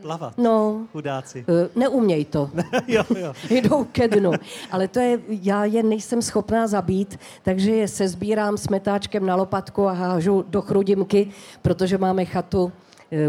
Plavat? 0.02 0.38
No. 0.38 0.86
Chudáci. 0.92 1.44
Eh, 1.48 1.68
neuměj 1.76 2.24
to. 2.24 2.50
jo, 2.88 3.04
jo. 3.16 3.32
Jdou 3.50 3.84
ke 3.84 4.08
dnu. 4.08 4.32
Ale 4.70 4.88
to 4.88 5.00
je, 5.00 5.18
já 5.28 5.64
je 5.64 5.82
nejsem 5.82 6.22
schopná 6.22 6.66
zabít, 6.66 7.18
takže 7.42 7.70
je 7.70 7.88
sezbírám 7.88 8.56
s 8.56 8.68
metáčkem 8.68 9.26
na 9.26 9.36
lopatku 9.36 9.88
a 9.88 9.92
hážu 9.92 10.44
do 10.48 10.62
chrudimky, 10.62 11.30
protože 11.62 11.98
máme 11.98 12.24
chatu 12.24 12.72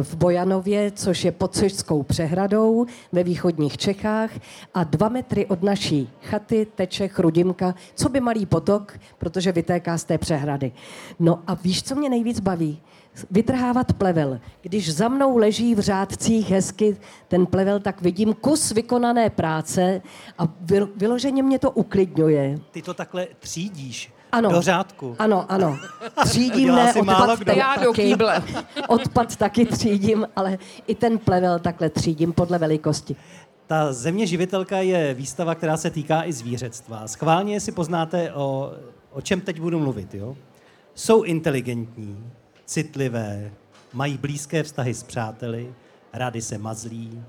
v 0.01 0.15
Bojanově, 0.15 0.91
což 0.91 1.25
je 1.25 1.31
pod 1.31 1.55
Cežskou 1.55 2.03
přehradou 2.03 2.85
ve 3.11 3.23
východních 3.23 3.77
Čechách 3.77 4.31
a 4.73 4.83
dva 4.83 5.09
metry 5.09 5.45
od 5.45 5.63
naší 5.63 6.09
chaty 6.21 6.67
teče 6.75 7.07
Chrudimka, 7.07 7.75
co 7.95 8.09
by 8.09 8.19
malý 8.19 8.45
potok, 8.45 8.99
protože 9.17 9.51
vytéká 9.51 9.97
z 9.97 10.03
té 10.03 10.17
přehrady. 10.17 10.71
No 11.19 11.39
a 11.47 11.53
víš, 11.53 11.83
co 11.83 11.95
mě 11.95 12.09
nejvíc 12.09 12.39
baví? 12.39 12.81
vytrhávat 13.31 13.93
plevel. 13.93 14.39
Když 14.61 14.93
za 14.93 15.07
mnou 15.07 15.37
leží 15.37 15.75
v 15.75 15.79
řádcích 15.79 16.49
hezky 16.49 16.97
ten 17.27 17.45
plevel, 17.45 17.79
tak 17.79 18.01
vidím 18.01 18.33
kus 18.33 18.71
vykonané 18.71 19.29
práce 19.29 20.01
a 20.37 20.43
vyloženě 20.95 21.43
mě 21.43 21.59
to 21.59 21.71
uklidňuje. 21.71 22.59
Ty 22.71 22.81
to 22.81 22.93
takhle 22.93 23.27
třídíš 23.39 24.13
ano, 24.31 24.51
do 24.51 24.61
řádku. 24.61 25.15
Ano, 25.19 25.45
ano. 25.49 25.79
Třídím 26.23 26.75
ne, 26.75 26.93
odpad 26.93 27.39
ten 27.39 27.57
Já 27.57 27.75
do 27.75 27.93
kýble. 27.93 28.43
Odpad 28.87 29.35
taky 29.35 29.65
třídím, 29.65 30.27
ale 30.35 30.57
i 30.87 30.95
ten 30.95 31.17
plevel 31.17 31.59
takhle 31.59 31.89
třídím 31.89 32.33
podle 32.33 32.57
velikosti. 32.57 33.15
Ta 33.67 33.93
země 33.93 34.27
živitelka 34.27 34.77
je 34.77 35.13
výstava, 35.13 35.55
která 35.55 35.77
se 35.77 35.89
týká 35.89 36.23
i 36.23 36.33
zvířectva. 36.33 37.07
Schválně 37.07 37.59
si 37.59 37.71
poznáte, 37.71 38.33
o, 38.33 38.73
o 39.11 39.21
čem 39.21 39.41
teď 39.41 39.59
budu 39.59 39.79
mluvit. 39.79 40.13
Jo? 40.13 40.37
Jsou 40.95 41.23
inteligentní, 41.23 42.31
citlivé, 42.65 43.51
mají 43.93 44.17
blízké 44.17 44.63
vztahy 44.63 44.93
s 44.93 45.03
přáteli, 45.03 45.73
rády 46.13 46.41
se 46.41 46.57
mazlí, 46.57 47.23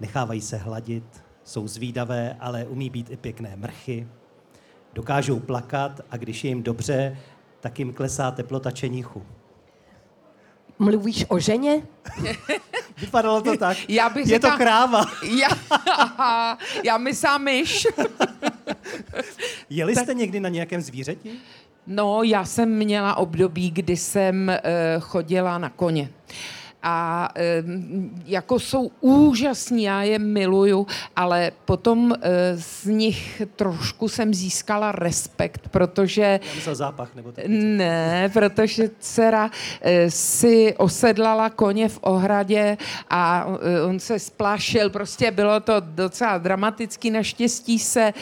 nechávají 0.00 0.40
se 0.40 0.56
hladit, 0.56 1.04
jsou 1.44 1.68
zvídavé, 1.68 2.36
ale 2.40 2.64
umí 2.64 2.90
být 2.90 3.10
i 3.10 3.16
pěkné 3.16 3.56
mrchy, 3.56 4.08
dokážou 4.96 5.40
plakat 5.40 6.00
a 6.10 6.16
když 6.16 6.44
je 6.44 6.48
jim 6.48 6.62
dobře, 6.62 7.18
tak 7.60 7.78
jim 7.78 7.92
klesá 7.92 8.30
teplota 8.30 8.70
čenichu. 8.70 9.22
Mluvíš 10.78 11.24
o 11.28 11.38
ženě? 11.38 11.82
Vypadalo 13.00 13.40
to 13.40 13.56
tak. 13.56 13.76
Já 13.88 14.08
bych 14.08 14.26
je 14.26 14.36
říkal, 14.36 14.50
to 14.50 14.56
kráva. 14.56 15.04
Já, 15.22 15.48
já 16.84 16.98
myslím 16.98 17.38
myš. 17.38 17.86
Jeli 19.70 19.94
jste 19.94 20.06
tak... 20.06 20.16
někdy 20.16 20.40
na 20.40 20.48
nějakém 20.48 20.80
zvířeti? 20.80 21.30
No, 21.86 22.22
já 22.22 22.44
jsem 22.44 22.68
měla 22.68 23.16
období, 23.16 23.70
kdy 23.70 23.96
jsem 23.96 24.48
uh, 24.48 25.02
chodila 25.02 25.58
na 25.58 25.68
koně 25.68 26.10
a 26.88 27.28
jako 28.24 28.58
jsou 28.58 28.90
úžasní, 29.00 29.82
já 29.82 30.02
je 30.02 30.18
miluju, 30.18 30.86
ale 31.16 31.52
potom 31.64 32.14
eh, 32.14 32.56
z 32.56 32.84
nich 32.84 33.42
trošku 33.56 34.08
jsem 34.08 34.34
získala 34.34 34.92
respekt, 34.92 35.68
protože... 35.68 36.40
Já 36.66 36.74
zápach 36.74 37.14
nebo 37.14 37.32
tak. 37.32 37.44
Ne, 37.48 38.30
protože 38.32 38.90
dcera 39.00 39.50
eh, 39.80 40.10
si 40.10 40.74
osedlala 40.76 41.50
koně 41.50 41.88
v 41.88 41.98
ohradě 42.02 42.78
a 43.10 43.46
eh, 43.60 43.82
on 43.82 44.00
se 44.00 44.18
splášil, 44.18 44.90
prostě 44.90 45.30
bylo 45.30 45.60
to 45.60 45.74
docela 45.80 46.38
dramatický, 46.38 47.10
naštěstí 47.10 47.78
se 47.78 48.12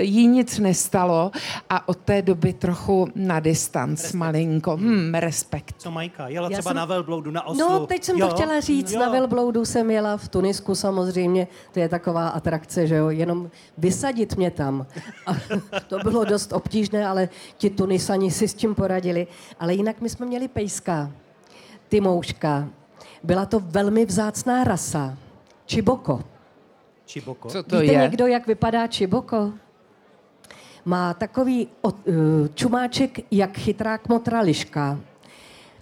jí 0.00 0.26
nic 0.26 0.58
nestalo 0.58 1.30
a 1.70 1.88
od 1.88 1.98
té 1.98 2.22
doby 2.22 2.52
trochu 2.52 3.08
na 3.14 3.40
distanc 3.40 4.02
respekt. 4.02 4.18
malinko. 4.18 4.76
Hmm, 4.76 5.14
respekt. 5.14 5.74
Co 5.78 5.90
Majka? 5.90 6.28
Jela 6.28 6.48
Já 6.50 6.58
třeba 6.58 6.70
jsem... 6.70 6.76
na 6.76 6.84
velbloudu, 6.84 7.30
na 7.30 7.46
Oslu. 7.46 7.68
No, 7.68 7.86
teď 7.86 8.09
jsem 8.10 8.18
jo? 8.18 8.28
to 8.28 8.34
chtěla 8.34 8.60
říct, 8.60 8.92
jo. 8.92 9.00
na 9.00 9.08
velbloudu 9.08 9.64
jsem 9.64 9.90
jela 9.90 10.16
v 10.16 10.28
Tunisku 10.28 10.74
samozřejmě, 10.74 11.48
to 11.72 11.80
je 11.80 11.88
taková 11.88 12.28
atrakce, 12.28 12.86
že 12.86 12.96
jo, 12.96 13.10
jenom 13.10 13.50
vysadit 13.78 14.36
mě 14.36 14.50
tam. 14.50 14.86
A 15.26 15.32
to 15.88 15.98
bylo 15.98 16.24
dost 16.24 16.52
obtížné, 16.52 17.06
ale 17.06 17.28
ti 17.56 17.70
Tunisani 17.70 18.30
si 18.30 18.48
s 18.48 18.54
tím 18.54 18.74
poradili. 18.74 19.26
Ale 19.60 19.74
jinak 19.74 20.00
my 20.00 20.08
jsme 20.08 20.26
měli 20.26 20.48
pejska, 20.48 21.10
Timouška. 21.88 22.68
Byla 23.22 23.46
to 23.46 23.60
velmi 23.60 24.06
vzácná 24.06 24.64
rasa. 24.64 25.16
Čiboko. 25.66 26.20
Čiboko. 27.06 27.48
Co 27.48 27.62
to 27.62 27.80
Víte 27.80 27.92
je? 27.92 28.00
někdo, 28.00 28.26
jak 28.26 28.46
vypadá 28.46 28.86
Čiboko? 28.86 29.52
Má 30.84 31.14
takový 31.14 31.68
uh, 31.82 31.92
čumáček, 32.54 33.18
jak 33.30 33.58
chytrák 33.58 34.08
motra 34.08 34.40
liška 34.40 34.98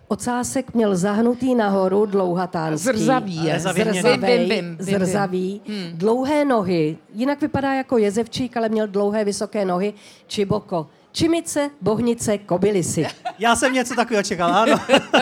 Ocásek 0.09 0.75
měl 0.75 0.97
zahnutý 0.97 1.55
nahoru, 1.55 2.07
dlouhatánský. 2.07 2.85
Zrzavý 2.99 3.44
je. 3.44 3.61
Zrzavý, 3.61 4.77
zrzavý. 4.79 5.61
Hmm. 5.68 5.99
Dlouhé 5.99 6.44
nohy. 6.44 6.97
Jinak 7.14 7.40
vypadá 7.40 7.75
jako 7.75 7.99
jezevčík, 7.99 8.57
ale 8.57 8.68
měl 8.68 8.87
dlouhé, 8.87 9.25
vysoké 9.25 9.64
nohy. 9.64 9.94
Čiboko. 10.27 10.87
Čimice, 11.12 11.71
bohnice, 11.81 12.38
kobylisy. 12.38 13.07
Já 13.38 13.57
jsem 13.57 13.73
něco 13.73 13.94
takového 13.94 14.23
čekal, 14.23 14.55
ano. 14.55 14.77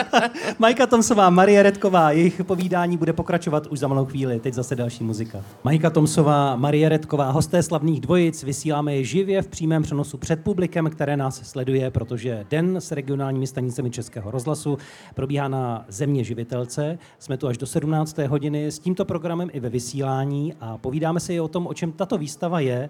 Majka 0.59 0.87
Tomsová, 0.87 1.29
Marie 1.29 1.63
Redková, 1.63 2.11
jejich 2.11 2.43
povídání 2.43 2.97
bude 2.97 3.13
pokračovat 3.13 3.67
už 3.67 3.79
za 3.79 3.87
malou 3.87 4.05
chvíli. 4.05 4.39
Teď 4.39 4.53
zase 4.53 4.75
další 4.75 5.03
muzika. 5.03 5.43
Majka 5.63 5.89
Tomsová, 5.89 6.55
Marie 6.55 6.89
Redková, 6.89 7.31
hosté 7.31 7.63
slavných 7.63 8.01
dvojic, 8.01 8.43
vysíláme 8.43 8.95
je 8.95 9.03
živě 9.03 9.41
v 9.41 9.47
přímém 9.47 9.83
přenosu 9.83 10.17
před 10.17 10.43
publikem, 10.43 10.89
které 10.89 11.17
nás 11.17 11.49
sleduje, 11.49 11.91
protože 11.91 12.45
den 12.49 12.77
s 12.77 12.91
regionálními 12.91 13.47
stanicemi 13.47 13.89
Českého 13.89 14.31
rozhlasu 14.31 14.77
probíhá 15.15 15.47
na 15.47 15.85
země 15.87 16.23
živitelce. 16.23 16.99
Jsme 17.19 17.37
tu 17.37 17.47
až 17.47 17.57
do 17.57 17.65
17. 17.67 18.17
hodiny 18.17 18.67
s 18.67 18.79
tímto 18.79 19.05
programem 19.05 19.49
i 19.53 19.59
ve 19.59 19.69
vysílání 19.69 20.53
a 20.61 20.77
povídáme 20.77 21.19
si 21.19 21.33
i 21.33 21.39
o 21.39 21.47
tom, 21.47 21.67
o 21.67 21.73
čem 21.73 21.91
tato 21.91 22.17
výstava 22.17 22.59
je, 22.59 22.89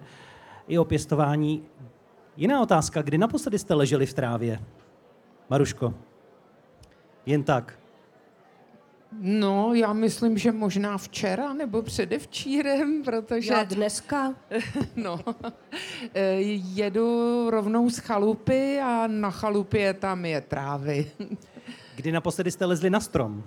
i 0.67 0.77
o 0.77 0.85
pěstování 0.85 1.61
Jiná 2.37 2.61
otázka, 2.61 3.01
kdy 3.01 3.17
naposledy 3.17 3.59
jste 3.59 3.73
leželi 3.73 4.05
v 4.05 4.13
trávě? 4.13 4.59
Maruško, 5.49 5.93
jen 7.25 7.43
tak. 7.43 7.79
No, 9.21 9.73
já 9.73 9.93
myslím, 9.93 10.37
že 10.37 10.51
možná 10.51 10.97
včera 10.97 11.53
nebo 11.53 11.81
předevčírem, 11.81 13.03
protože... 13.03 13.53
Já 13.53 13.63
dneska? 13.63 14.33
no, 14.95 15.19
eh, 16.13 16.21
jedu 16.75 17.49
rovnou 17.49 17.89
z 17.89 17.97
chalupy 17.97 18.79
a 18.79 19.07
na 19.07 19.31
chalupě 19.31 19.93
tam 19.93 20.25
je 20.25 20.41
trávy. 20.41 21.11
Kdy 21.95 22.11
naposledy 22.11 22.51
jste 22.51 22.65
lezli 22.65 22.89
na 22.89 22.99
strom? 22.99 23.43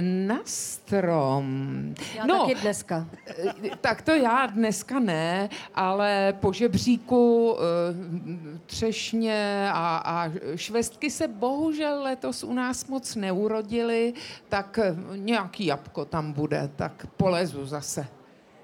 Na 0.00 0.40
strom. 0.44 1.94
Já 2.16 2.26
no, 2.26 2.38
taky 2.38 2.54
dneska. 2.54 3.06
Eh, 3.26 3.54
tak 3.80 4.02
to 4.02 4.10
já 4.10 4.46
dneska 4.46 5.00
ne, 5.00 5.48
ale 5.74 6.34
po 6.40 6.52
žebříku 6.52 7.56
eh, 7.58 8.60
třešně 8.66 9.68
a, 9.72 9.96
a 10.04 10.30
švestky 10.56 11.10
se 11.10 11.28
bohužel 11.28 12.02
letos 12.02 12.44
u 12.44 12.52
nás 12.52 12.86
moc 12.86 13.16
neurodily, 13.16 14.14
tak 14.48 14.78
nějaký 15.16 15.66
jabko 15.66 16.04
tam 16.04 16.32
bude, 16.32 16.70
tak 16.76 17.06
polezu 17.16 17.66
zase. 17.66 18.06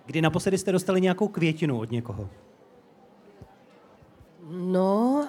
Kdy 0.06 0.22
naposledy 0.22 0.58
jste 0.58 0.72
dostali 0.72 1.00
nějakou 1.00 1.28
květinu 1.28 1.78
od 1.78 1.90
někoho? 1.90 2.28
No. 4.50 5.27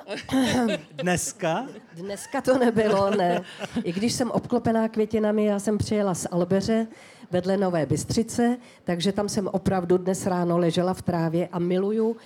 Dneska? 0.94 1.66
Dneska 1.96 2.42
to 2.42 2.58
nebylo, 2.58 3.10
ne. 3.10 3.42
I 3.84 3.94
když 3.94 4.14
jsem 4.14 4.32
obklopená 4.32 4.88
květinami, 4.88 5.46
já 5.46 5.60
jsem 5.60 5.78
přijela 5.78 6.14
z 6.14 6.28
Albeře 6.32 6.88
vedle 7.32 7.58
Nové 7.58 7.86
Bystřice, 7.86 8.58
takže 8.84 9.12
tam 9.12 9.30
jsem 9.30 9.48
opravdu 9.48 9.98
dnes 9.98 10.26
ráno 10.26 10.58
ležela 10.58 10.94
v 10.94 11.02
trávě 11.02 11.48
a 11.52 11.60
miluju 11.60 12.18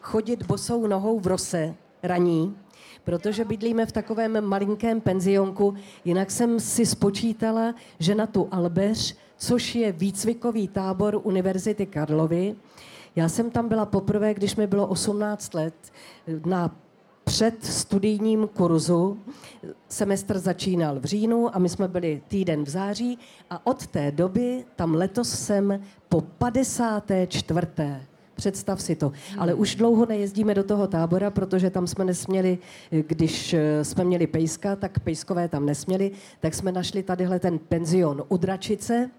chodit 0.00 0.42
bosou 0.42 0.86
nohou 0.86 1.20
v 1.20 1.26
rose 1.26 1.74
raní, 2.02 2.56
protože 3.04 3.44
bydlíme 3.44 3.86
v 3.86 3.92
takovém 3.92 4.40
malinkém 4.40 5.00
penzionku. 5.00 5.74
Jinak 6.04 6.30
jsem 6.30 6.60
si 6.60 6.86
spočítala, 6.86 7.74
že 7.98 8.14
na 8.14 8.26
tu 8.26 8.48
Albeř, 8.50 9.16
což 9.36 9.74
je 9.74 9.92
výcvikový 9.92 10.68
tábor 10.68 11.20
Univerzity 11.22 11.86
Karlovy, 11.86 12.56
já 13.16 13.28
jsem 13.28 13.50
tam 13.50 13.68
byla 13.68 13.86
poprvé, 13.86 14.34
když 14.34 14.56
mi 14.56 14.66
bylo 14.66 14.86
18 14.86 15.54
let, 15.54 15.74
na 16.46 16.76
před 17.30 17.64
studijním 17.64 18.48
kurzu. 18.48 19.18
Semestr 19.88 20.38
začínal 20.38 21.00
v 21.00 21.04
říjnu 21.04 21.56
a 21.56 21.58
my 21.58 21.68
jsme 21.68 21.88
byli 21.88 22.22
týden 22.28 22.64
v 22.64 22.68
září 22.68 23.18
a 23.50 23.66
od 23.66 23.86
té 23.86 24.10
doby 24.10 24.64
tam 24.76 24.94
letos 24.94 25.28
jsem 25.30 25.80
po 26.08 26.20
54. 26.20 27.60
Představ 28.34 28.82
si 28.82 28.96
to. 28.96 29.12
Ale 29.38 29.54
už 29.54 29.74
dlouho 29.74 30.06
nejezdíme 30.06 30.54
do 30.54 30.64
toho 30.64 30.86
tábora, 30.86 31.30
protože 31.30 31.70
tam 31.70 31.86
jsme 31.86 32.04
nesměli, 32.04 32.58
když 32.90 33.54
jsme 33.82 34.04
měli 34.04 34.26
pejska, 34.26 34.76
tak 34.76 34.98
pejskové 35.00 35.48
tam 35.48 35.66
nesměli, 35.66 36.10
tak 36.40 36.54
jsme 36.54 36.72
našli 36.72 37.02
tadyhle 37.02 37.38
ten 37.38 37.58
penzion 37.58 38.24
u 38.28 38.36
Dračice, 38.36 39.10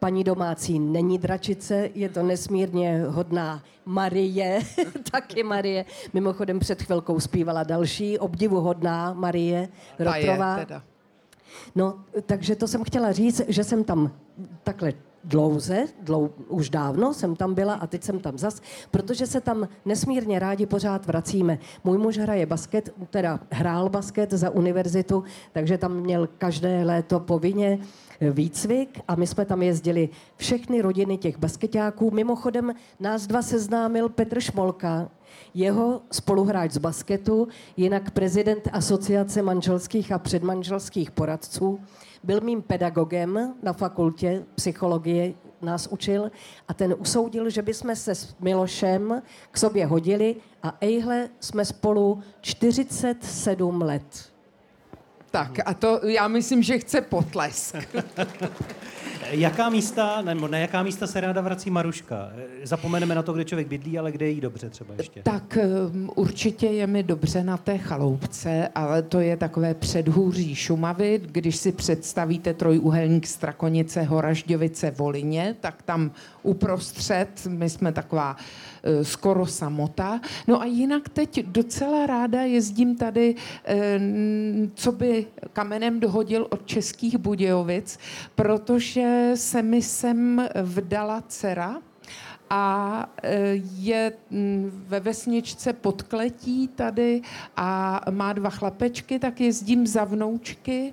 paní 0.00 0.24
domácí 0.24 0.78
není 0.78 1.18
dračice, 1.18 1.90
je 1.94 2.08
to 2.08 2.22
nesmírně 2.22 3.04
hodná 3.08 3.62
Marie, 3.84 4.60
taky 5.10 5.42
Marie. 5.42 5.84
Mimochodem 6.12 6.58
před 6.58 6.82
chvilkou 6.82 7.20
zpívala 7.20 7.62
další 7.62 8.18
obdivuhodná 8.18 9.12
Marie 9.12 9.68
Rotrová. 9.98 10.58
No, 11.74 11.94
takže 12.26 12.56
to 12.56 12.68
jsem 12.68 12.84
chtěla 12.84 13.12
říct, 13.12 13.42
že 13.48 13.64
jsem 13.64 13.84
tam 13.84 14.10
takhle 14.62 14.92
dlouze, 15.24 15.84
dlou, 16.02 16.30
už 16.48 16.70
dávno 16.70 17.14
jsem 17.14 17.36
tam 17.36 17.54
byla 17.54 17.74
a 17.74 17.86
teď 17.86 18.02
jsem 18.02 18.18
tam 18.18 18.38
zas, 18.38 18.60
protože 18.90 19.26
se 19.26 19.40
tam 19.40 19.68
nesmírně 19.84 20.38
rádi 20.38 20.66
pořád 20.66 21.06
vracíme. 21.06 21.58
Můj 21.84 21.98
muž 21.98 22.18
hraje 22.18 22.46
basket, 22.46 22.94
teda 23.10 23.40
hrál 23.50 23.88
basket 23.88 24.30
za 24.30 24.50
univerzitu, 24.50 25.24
takže 25.52 25.78
tam 25.78 25.96
měl 25.96 26.28
každé 26.38 26.84
léto 26.84 27.20
povinně 27.20 27.78
výcvik 28.20 29.00
a 29.08 29.14
my 29.14 29.26
jsme 29.26 29.44
tam 29.44 29.62
jezdili 29.62 30.08
všechny 30.36 30.82
rodiny 30.82 31.16
těch 31.16 31.38
basketáků. 31.38 32.10
Mimochodem 32.10 32.74
nás 33.00 33.26
dva 33.26 33.42
seznámil 33.42 34.08
Petr 34.08 34.40
Šmolka, 34.40 35.08
jeho 35.54 36.02
spoluhráč 36.12 36.72
z 36.72 36.78
basketu, 36.78 37.48
jinak 37.76 38.10
prezident 38.10 38.68
Asociace 38.72 39.42
manželských 39.42 40.12
a 40.12 40.18
předmanželských 40.18 41.10
poradců. 41.10 41.80
Byl 42.22 42.40
mým 42.40 42.62
pedagogem 42.62 43.54
na 43.62 43.72
fakultě 43.72 44.44
psychologie, 44.54 45.34
nás 45.62 45.86
učil 45.86 46.30
a 46.68 46.74
ten 46.74 46.94
usoudil, 46.98 47.50
že 47.50 47.62
bychom 47.62 47.96
se 47.96 48.14
s 48.14 48.34
Milošem 48.40 49.22
k 49.50 49.58
sobě 49.58 49.86
hodili 49.86 50.36
a 50.62 50.76
ejhle 50.80 51.28
jsme 51.40 51.64
spolu 51.64 52.20
47 52.40 53.82
let. 53.82 54.30
Tak 55.30 55.50
a 55.66 55.74
to 55.74 56.00
já 56.06 56.28
myslím, 56.28 56.62
že 56.62 56.78
chce 56.78 57.00
potlesk. 57.00 57.74
jaká 59.30 59.68
místa, 59.68 60.22
nebo 60.22 60.48
na 60.48 60.58
jaká 60.58 60.82
místa 60.82 61.06
se 61.06 61.20
ráda 61.20 61.40
vrací 61.40 61.70
Maruška? 61.70 62.32
Zapomeneme 62.62 63.14
na 63.14 63.22
to, 63.22 63.32
kde 63.32 63.44
člověk 63.44 63.68
bydlí, 63.68 63.98
ale 63.98 64.12
kde 64.12 64.26
je 64.26 64.32
jí 64.32 64.40
dobře 64.40 64.70
třeba 64.70 64.94
ještě? 64.98 65.22
Tak 65.22 65.58
um, 65.92 66.10
určitě 66.14 66.66
je 66.66 66.86
mi 66.86 67.02
dobře 67.02 67.44
na 67.44 67.56
té 67.56 67.78
chaloupce, 67.78 68.68
ale 68.74 69.02
to 69.02 69.20
je 69.20 69.36
takové 69.36 69.74
předhůří 69.74 70.54
Šumavy. 70.54 71.20
Když 71.24 71.56
si 71.56 71.72
představíte 71.72 72.54
trojúhelník 72.54 73.26
Strakonice, 73.26 74.02
Horažďovice, 74.02 74.90
Volině, 74.90 75.56
tak 75.60 75.82
tam 75.82 76.10
uprostřed, 76.42 77.28
my 77.48 77.70
jsme 77.70 77.92
taková 77.92 78.36
uh, 78.36 79.02
skoro 79.02 79.46
samota. 79.46 80.20
No 80.48 80.62
a 80.62 80.64
jinak 80.64 81.08
teď 81.08 81.44
docela 81.46 82.06
ráda 82.06 82.42
jezdím 82.42 82.96
tady, 82.96 83.34
uh, 83.34 83.74
co 84.74 84.92
by 84.92 85.26
kamenem 85.52 86.00
dohodil 86.00 86.46
od 86.50 86.66
Českých 86.66 87.18
Budějovic, 87.18 87.98
protože 88.34 89.19
se 89.34 89.62
mi 89.62 89.82
sem 89.82 90.48
vdala 90.62 91.22
dcera, 91.28 91.82
a 92.50 93.06
e, 93.22 93.38
je 93.78 94.12
ve 94.68 95.00
vesničce 95.00 95.72
podkletí 95.72 96.68
tady 96.68 97.22
a 97.56 98.00
má 98.10 98.32
dva 98.32 98.50
chlapečky, 98.50 99.18
tak 99.18 99.40
jezdím 99.40 99.86
za 99.86 100.04
vnoučky 100.04 100.92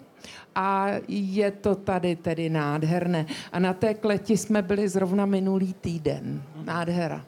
a 0.56 0.88
je 1.08 1.52
to 1.52 1.76
tady 1.76 2.16
tedy 2.16 2.50
nádherné. 2.50 3.26
A 3.52 3.60
na 3.60 3.74
té 3.74 3.94
kleti 3.94 4.38
jsme 4.38 4.62
byli 4.62 4.90
zrovna 4.90 5.26
minulý 5.26 5.74
týden. 5.74 6.44
Nádhera. 6.66 7.26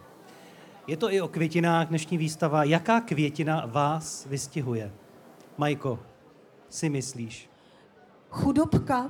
Je 0.88 0.98
to 0.98 1.14
i 1.14 1.22
o 1.22 1.28
květinách 1.28 1.88
dnešní 1.88 2.18
výstava. 2.18 2.64
Jaká 2.64 3.02
květina 3.02 3.66
vás 3.66 4.26
vystihuje? 4.26 4.92
Majko, 5.58 6.00
si 6.70 6.90
myslíš? 6.90 7.50
Chudobka. 8.30 9.10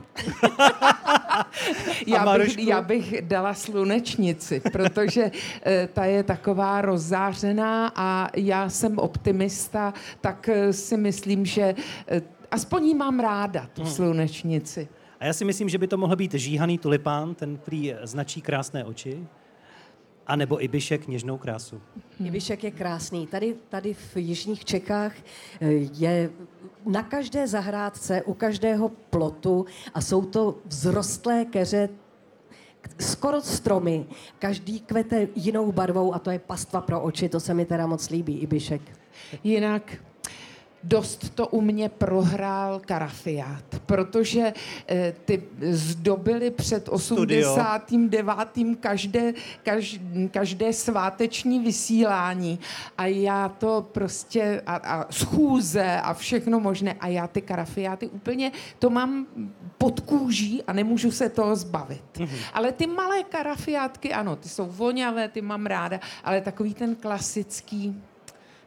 já, 2.07 2.37
bych, 2.37 2.57
já 2.57 2.81
bych 2.81 3.21
dala 3.21 3.53
slunečnici, 3.53 4.61
protože 4.71 5.31
eh, 5.63 5.89
ta 5.93 6.05
je 6.05 6.23
taková 6.23 6.81
rozzářená 6.81 7.91
a 7.95 8.29
já 8.35 8.69
jsem 8.69 8.99
optimista, 8.99 9.93
tak 10.21 10.49
eh, 10.49 10.73
si 10.73 10.97
myslím, 10.97 11.45
že 11.45 11.75
eh, 12.07 12.21
aspoň 12.51 12.85
jí 12.85 12.95
mám 12.95 13.19
ráda, 13.19 13.69
tu 13.73 13.81
hmm. 13.81 13.91
slunečnici. 13.91 14.87
A 15.19 15.25
já 15.25 15.33
si 15.33 15.45
myslím, 15.45 15.69
že 15.69 15.77
by 15.77 15.87
to 15.87 15.97
mohl 15.97 16.15
být 16.15 16.33
žíhaný 16.33 16.77
tulipán, 16.77 17.35
ten, 17.35 17.57
který 17.57 17.95
značí 18.03 18.41
krásné 18.41 18.85
oči. 18.85 19.27
A 20.29 20.35
nebo 20.35 20.63
Ibišek 20.63 21.07
něžnou 21.07 21.37
krásu. 21.37 21.81
Ibišek 22.25 22.63
je 22.63 22.71
krásný. 22.71 23.27
Tady, 23.27 23.55
tady 23.69 23.93
v 23.93 24.17
Jižních 24.17 24.65
Čechách 24.65 25.13
je 25.93 26.29
na 26.85 27.03
každé 27.03 27.47
zahrádce, 27.47 28.21
u 28.21 28.33
každého 28.33 28.89
plotu 28.89 29.65
a 29.93 30.01
jsou 30.01 30.25
to 30.25 30.57
vzrostlé 30.67 31.45
keře, 31.45 31.89
skoro 32.99 33.41
stromy. 33.41 34.05
Každý 34.39 34.79
kvete 34.79 35.27
jinou 35.35 35.71
barvou 35.71 36.13
a 36.13 36.19
to 36.19 36.31
je 36.31 36.39
pastva 36.39 36.81
pro 36.81 37.01
oči. 37.01 37.29
To 37.29 37.39
se 37.39 37.53
mi 37.53 37.65
teda 37.65 37.87
moc 37.87 38.09
líbí, 38.09 38.39
Ibišek. 38.39 38.81
Jinak 39.43 39.97
dost 40.83 41.29
to 41.35 41.47
u 41.47 41.61
mě 41.61 41.89
prohrál 41.89 42.81
Karafiát, 42.85 43.63
protože 43.85 44.53
eh, 44.87 45.13
ty 45.25 45.43
zdobily 45.71 46.51
před 46.51 46.89
89. 46.89 48.25
Každé, 48.79 49.33
každé, 49.63 50.27
každé 50.31 50.73
sváteční 50.73 51.59
vysílání 51.59 52.59
a 52.97 53.05
já 53.05 53.49
to 53.49 53.87
prostě 53.91 54.61
a, 54.65 54.75
a 54.75 55.11
schůze 55.11 56.01
a 56.01 56.13
všechno 56.13 56.59
možné 56.59 56.93
a 56.93 57.07
já 57.07 57.27
ty 57.27 57.41
Karafiáty 57.41 58.07
úplně 58.07 58.51
to 58.79 58.89
mám 58.89 59.25
pod 59.77 59.99
kůží 59.99 60.63
a 60.63 60.73
nemůžu 60.73 61.11
se 61.11 61.29
toho 61.29 61.55
zbavit. 61.55 62.03
Mm-hmm. 62.13 62.39
Ale 62.53 62.71
ty 62.71 62.87
malé 62.87 63.23
karafiátky, 63.23 64.13
ano, 64.13 64.35
ty 64.35 64.49
jsou 64.49 64.65
voňavé, 64.65 65.27
ty 65.27 65.41
mám 65.41 65.65
ráda, 65.65 65.99
ale 66.23 66.41
takový 66.41 66.73
ten 66.73 66.95
klasický, 66.95 68.01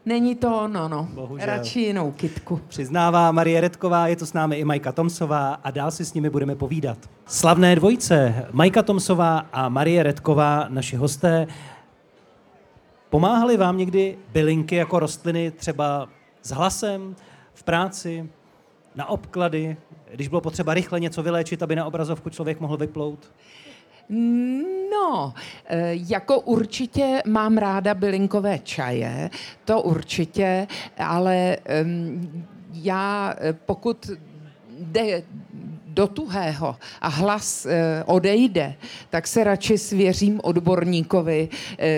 Není 0.07 0.35
to 0.35 0.61
ono, 0.61 0.89
no. 0.89 1.09
Bohužel. 1.15 1.47
Radši 1.47 1.81
jinou 1.81 2.13
kitku. 2.13 2.61
Přiznává 2.69 3.33
Marie 3.33 3.61
Redková, 3.61 4.09
je 4.09 4.17
to 4.17 4.27
s 4.27 4.33
námi 4.33 4.57
i 4.57 4.65
Majka 4.65 4.93
Tomsová 4.93 5.55
a 5.55 5.71
dál 5.71 5.91
si 5.91 6.05
s 6.05 6.15
nimi 6.15 6.31
budeme 6.31 6.55
povídat. 6.55 6.99
Slavné 7.27 7.77
dvojce, 7.77 8.47
Majka 8.53 8.83
Tomsová 8.83 9.39
a 9.53 9.69
Marie 9.69 10.03
Redková, 10.03 10.67
naši 10.69 10.97
hosté, 10.97 11.47
pomáhali 13.11 13.57
vám 13.57 13.79
někdy 13.79 14.19
bylinky 14.33 14.77
jako 14.77 14.99
rostliny 14.99 15.51
třeba 15.51 16.09
s 16.43 16.51
hlasem, 16.51 17.17
v 17.55 17.63
práci, 17.63 18.31
na 18.95 19.07
obklady, 19.09 19.77
když 20.15 20.29
bylo 20.29 20.41
potřeba 20.41 20.75
rychle 20.75 21.01
něco 21.01 21.23
vyléčit, 21.23 21.63
aby 21.63 21.77
na 21.77 21.85
obrazovku 21.85 22.31
člověk 22.31 22.61
mohl 22.61 22.77
vyplout? 22.77 23.33
No, 24.93 25.35
eh, 25.67 25.91
jako 25.95 26.41
určitě 26.41 27.23
mám 27.27 27.59
ráda 27.59 27.95
bylinkové 27.95 28.59
čaje, 28.59 29.31
to 29.65 29.83
určitě, 29.83 30.67
ale 30.99 31.57
já 32.73 33.35
eh, 33.39 33.53
pokud 33.53 34.11
jde 34.79 35.23
do 35.87 36.07
tuhého 36.07 36.77
a 37.01 37.09
hlas 37.09 37.67
e, 37.67 38.05
odejde, 38.05 38.75
tak 39.11 39.27
se 39.27 39.45
radši 39.45 39.79
svěřím 39.79 40.41
odborníkovi, 40.43 41.49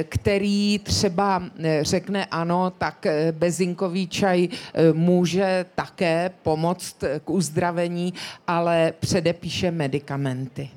který 0.08 0.78
třeba 0.78 1.42
řekne 1.80 2.26
ano, 2.26 2.72
tak 2.78 3.06
bezinkový 3.32 4.08
čaj 4.08 4.48
může 4.92 5.66
také 5.74 6.30
pomoct 6.42 6.96
k 7.24 7.30
uzdravení, 7.30 8.14
ale 8.46 8.92
předepíše 9.00 9.70
medicamenty. 9.70 10.70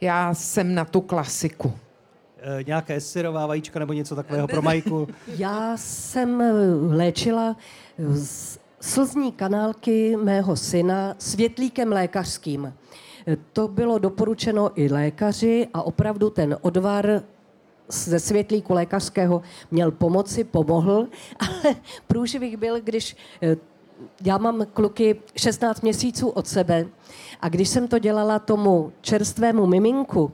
Já 0.00 0.34
jsem 0.34 0.74
na 0.74 0.84
tu 0.84 1.00
klasiku. 1.00 1.72
E, 2.38 2.64
nějaké 2.64 3.00
syrová 3.00 3.46
vajíčka 3.46 3.78
nebo 3.78 3.92
něco 3.92 4.16
takového 4.16 4.48
pro 4.48 4.62
Majku? 4.62 5.08
Já 5.36 5.76
jsem 5.76 6.42
léčila 6.90 7.56
slzní 8.80 9.32
kanálky 9.32 10.16
mého 10.16 10.56
syna 10.56 11.14
světlíkem 11.18 11.92
lékařským. 11.92 12.74
To 13.52 13.68
bylo 13.68 13.98
doporučeno 13.98 14.70
i 14.74 14.88
lékaři 14.92 15.68
a 15.74 15.82
opravdu 15.82 16.30
ten 16.30 16.56
odvar 16.60 17.22
ze 17.88 18.20
světlíku 18.20 18.72
lékařského 18.72 19.42
měl 19.70 19.90
pomoci, 19.90 20.44
pomohl, 20.44 21.08
ale 21.38 21.76
průživých 22.06 22.56
byl, 22.56 22.80
když 22.80 23.16
eh, 23.42 23.56
já 24.24 24.38
mám 24.38 24.66
kluky 24.72 25.20
16 25.36 25.80
měsíců 25.80 26.28
od 26.28 26.46
sebe 26.46 26.86
a 27.40 27.48
když 27.48 27.68
jsem 27.68 27.88
to 27.88 27.98
dělala 27.98 28.38
tomu 28.38 28.92
čerstvému 29.00 29.66
miminku, 29.66 30.32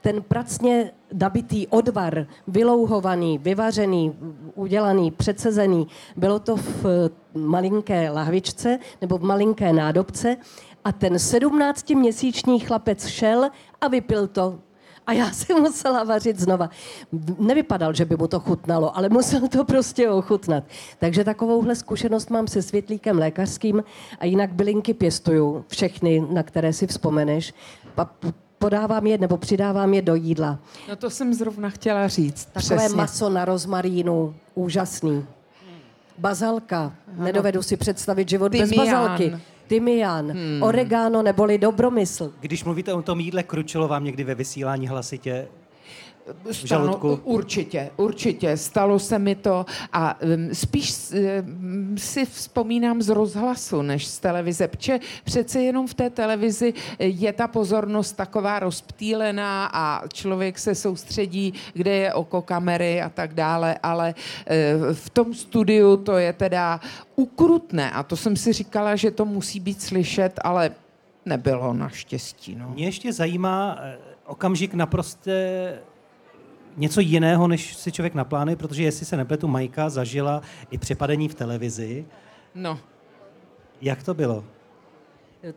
ten 0.00 0.22
pracně 0.22 0.92
nabitý 1.12 1.66
odvar, 1.66 2.26
vylouhovaný, 2.48 3.38
vyvařený, 3.38 4.14
udělaný, 4.54 5.10
přecezený, 5.10 5.86
bylo 6.16 6.38
to 6.38 6.56
v 6.56 6.84
eh, 6.84 7.38
malinké 7.38 8.10
lahvičce 8.10 8.78
nebo 9.00 9.18
v 9.18 9.22
malinké 9.22 9.72
nádobce 9.72 10.36
a 10.84 10.92
ten 10.92 11.14
17-měsíční 11.14 12.60
chlapec 12.60 13.06
šel 13.06 13.50
a 13.80 13.88
vypil 13.88 14.26
to. 14.26 14.58
A 15.06 15.12
já 15.12 15.30
si 15.30 15.54
musela 15.54 16.04
vařit 16.04 16.38
znova. 16.38 16.70
Nevypadal, 17.38 17.94
že 17.94 18.04
by 18.04 18.16
mu 18.16 18.26
to 18.28 18.40
chutnalo, 18.40 18.96
ale 18.96 19.08
musel 19.08 19.48
to 19.48 19.64
prostě 19.64 20.10
ochutnat. 20.10 20.64
Takže 20.98 21.24
takovouhle 21.24 21.74
zkušenost 21.74 22.30
mám 22.30 22.46
se 22.46 22.62
světlíkem 22.62 23.18
lékařským 23.18 23.84
a 24.18 24.24
jinak 24.24 24.52
bylinky 24.52 24.94
pěstuju, 24.94 25.64
všechny, 25.68 26.26
na 26.30 26.42
které 26.42 26.72
si 26.72 26.86
vzpomeneš 26.86 27.54
podávám 28.58 29.06
je 29.06 29.18
nebo 29.18 29.36
přidávám 29.36 29.94
je 29.94 30.02
do 30.02 30.14
jídla. 30.14 30.58
No 30.88 30.96
to 30.96 31.10
jsem 31.10 31.34
zrovna 31.34 31.70
chtěla 31.70 32.08
říct. 32.08 32.44
Takové 32.44 32.76
Přesně. 32.76 32.96
maso 32.96 33.30
na 33.30 33.44
rozmarínu, 33.44 34.34
úžasný. 34.54 35.26
Bazalka, 36.18 36.92
ano. 37.14 37.24
nedovedu 37.24 37.62
si 37.62 37.76
představit 37.76 38.28
život 38.28 38.48
Tymián. 38.48 38.68
bez 38.68 38.78
bazalky. 38.78 39.36
Tymián, 39.66 40.30
hmm. 40.30 40.62
oregano 40.62 41.22
neboli 41.22 41.58
dobromysl. 41.58 42.32
Když 42.40 42.64
mluvíte 42.64 42.94
o 42.94 43.02
tom 43.02 43.20
jídle, 43.20 43.42
kručilo 43.42 43.88
vám 43.88 44.04
někdy 44.04 44.24
ve 44.24 44.34
vysílání 44.34 44.88
hlasitě 44.88 45.48
žaludku? 46.50 47.20
určitě, 47.24 47.90
určitě. 47.96 48.56
Stalo 48.56 48.98
se 48.98 49.18
mi 49.18 49.34
to 49.34 49.66
a 49.92 50.20
um, 50.20 50.54
spíš 50.54 50.94
um, 51.10 51.98
si 51.98 52.26
vzpomínám 52.26 53.02
z 53.02 53.08
rozhlasu, 53.08 53.82
než 53.82 54.06
z 54.06 54.18
televize, 54.18 54.68
protože 54.68 54.98
přece 55.24 55.60
jenom 55.60 55.86
v 55.86 55.94
té 55.94 56.10
televizi 56.10 56.74
je 56.98 57.32
ta 57.32 57.48
pozornost 57.48 58.12
taková 58.12 58.58
rozptýlená 58.58 59.70
a 59.72 60.08
člověk 60.08 60.58
se 60.58 60.74
soustředí, 60.74 61.54
kde 61.72 61.90
je 61.90 62.14
oko 62.14 62.42
kamery 62.42 63.02
a 63.02 63.08
tak 63.08 63.34
dále, 63.34 63.78
ale 63.82 64.14
uh, 64.14 64.94
v 64.94 65.10
tom 65.10 65.34
studiu 65.34 65.96
to 65.96 66.18
je 66.18 66.32
teda 66.32 66.80
ukrutné 67.16 67.90
a 67.90 68.02
to 68.02 68.16
jsem 68.16 68.36
si 68.36 68.52
říkala, 68.52 68.96
že 68.96 69.10
to 69.10 69.24
musí 69.24 69.60
být 69.60 69.82
slyšet, 69.82 70.40
ale 70.44 70.70
nebylo 71.26 71.72
naštěstí. 71.72 72.54
No. 72.54 72.70
Mě 72.70 72.84
ještě 72.84 73.12
zajímá 73.12 73.78
eh, 73.80 73.98
okamžik 74.26 74.74
naprosté 74.74 75.78
něco 76.76 77.00
jiného, 77.00 77.48
než 77.48 77.76
si 77.76 77.92
člověk 77.92 78.14
naplánuje, 78.14 78.56
protože 78.56 78.82
jestli 78.82 79.06
se 79.06 79.16
nepletu, 79.16 79.48
Majka 79.48 79.88
zažila 79.88 80.42
i 80.70 80.78
přepadení 80.78 81.28
v 81.28 81.34
televizi. 81.34 82.06
No. 82.54 82.78
Jak 83.80 84.02
to 84.02 84.14
bylo? 84.14 84.44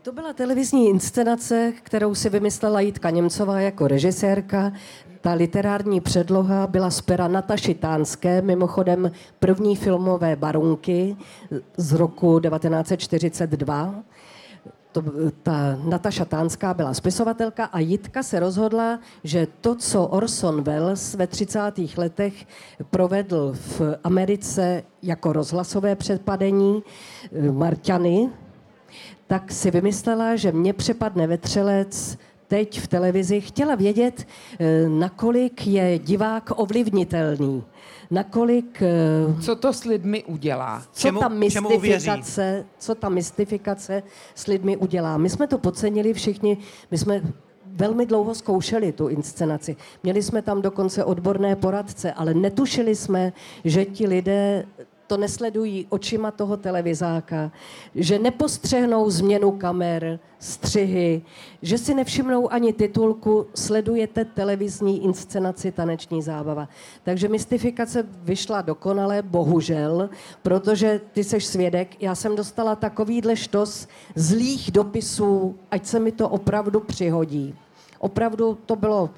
To 0.02 0.12
byla 0.12 0.34
televizní 0.34 0.90
inscenace, 0.90 1.74
kterou 1.84 2.16
si 2.16 2.30
vymyslela 2.30 2.80
Jitka 2.80 3.10
Němcová 3.10 3.60
jako 3.60 3.88
režisérka. 3.88 4.72
Ta 5.22 5.34
literární 5.34 6.02
předloha 6.02 6.68
byla 6.68 6.90
z 6.90 7.02
pera 7.02 7.28
Nataši 7.28 7.74
Tánské, 7.74 8.42
mimochodem 8.42 9.12
první 9.40 9.76
filmové 9.76 10.36
barunky 10.36 11.18
z 11.78 11.94
roku 11.94 12.40
1942 12.40 13.96
to, 14.92 15.04
ta 15.44 15.78
Nataša 15.84 16.26
Tánská 16.26 16.74
byla 16.74 16.94
spisovatelka 16.94 17.66
a 17.66 17.80
Jitka 17.80 18.24
se 18.24 18.40
rozhodla, 18.40 19.00
že 19.24 19.48
to, 19.62 19.76
co 19.76 20.06
Orson 20.06 20.62
Welles 20.62 21.16
ve 21.16 21.28
30. 21.28 21.60
letech 21.98 22.46
provedl 22.90 23.54
v 23.54 23.82
Americe 24.04 24.84
jako 25.04 25.34
rozhlasové 25.34 25.96
předpadení 25.96 26.84
eh, 27.32 27.52
Marťany, 27.52 28.30
tak 29.28 29.52
si 29.52 29.72
vymyslela, 29.72 30.36
že 30.36 30.52
mě 30.52 30.74
přepadne 30.74 31.28
vetřelec 31.28 32.18
teď 32.50 32.80
v 32.80 32.88
televizi. 32.88 33.42
Chtěla 33.42 33.76
vědět, 33.76 34.28
eh, 34.60 34.90
nakolik 34.90 35.68
je 35.68 36.00
divák 36.00 36.52
ovlivnitelný 36.56 37.64
nakolik... 38.12 38.82
Eh, 38.82 39.42
co 39.42 39.56
to 39.56 39.74
s 39.74 39.84
lidmi 39.84 40.24
udělá? 40.24 40.84
Co 40.92 41.02
čemu, 41.08 41.20
ta 41.20 41.28
mystifikace, 41.28 42.66
co 42.80 42.96
ta 42.96 43.10
mystifikace 43.10 44.04
s 44.36 44.48
lidmi 44.48 44.78
udělá? 44.78 45.18
My 45.18 45.30
jsme 45.30 45.48
to 45.48 45.58
podcenili 45.58 46.14
všichni, 46.14 46.58
my 46.92 46.98
jsme 46.98 47.22
velmi 47.66 48.06
dlouho 48.06 48.36
zkoušeli 48.36 48.92
tu 48.92 49.08
inscenaci. 49.08 49.76
Měli 50.04 50.24
jsme 50.24 50.42
tam 50.42 50.62
dokonce 50.62 51.04
odborné 51.04 51.56
poradce, 51.56 52.14
ale 52.14 52.34
netušili 52.34 52.96
jsme, 52.96 53.34
že 53.66 53.86
ti 53.86 54.08
lidé 54.08 54.66
to 55.10 55.18
nesledují 55.18 55.86
očima 55.90 56.32
toho 56.32 56.58
televizáka, 56.58 57.52
že 57.96 58.20
nepostřehnou 58.20 59.10
změnu 59.10 59.52
kamer, 59.52 60.20
střihy, 60.40 61.22
že 61.62 61.78
si 61.78 61.94
nevšimnou 61.94 62.54
ani 62.54 62.74
titulku 62.74 63.48
sledujete 63.56 64.26
televizní 64.26 65.04
inscenaci 65.04 65.72
taneční 65.72 66.22
zábava. 66.22 66.70
Takže 67.04 67.28
mystifikace 67.28 68.06
vyšla 68.24 68.62
dokonale, 68.62 69.22
bohužel, 69.22 70.10
protože 70.42 71.02
ty 71.12 71.24
seš 71.24 71.46
svědek, 71.46 72.04
já 72.04 72.16
jsem 72.16 72.36
dostala 72.36 72.76
takovýhle 72.76 73.36
štos 73.36 73.88
zlých 74.16 74.72
dopisů, 74.72 75.56
ať 75.72 75.86
se 75.86 76.00
mi 76.00 76.12
to 76.12 76.30
opravdu 76.30 76.80
přihodí. 76.80 77.56
Opravdu 78.00 78.58
to 78.66 78.76
bylo 78.76 79.10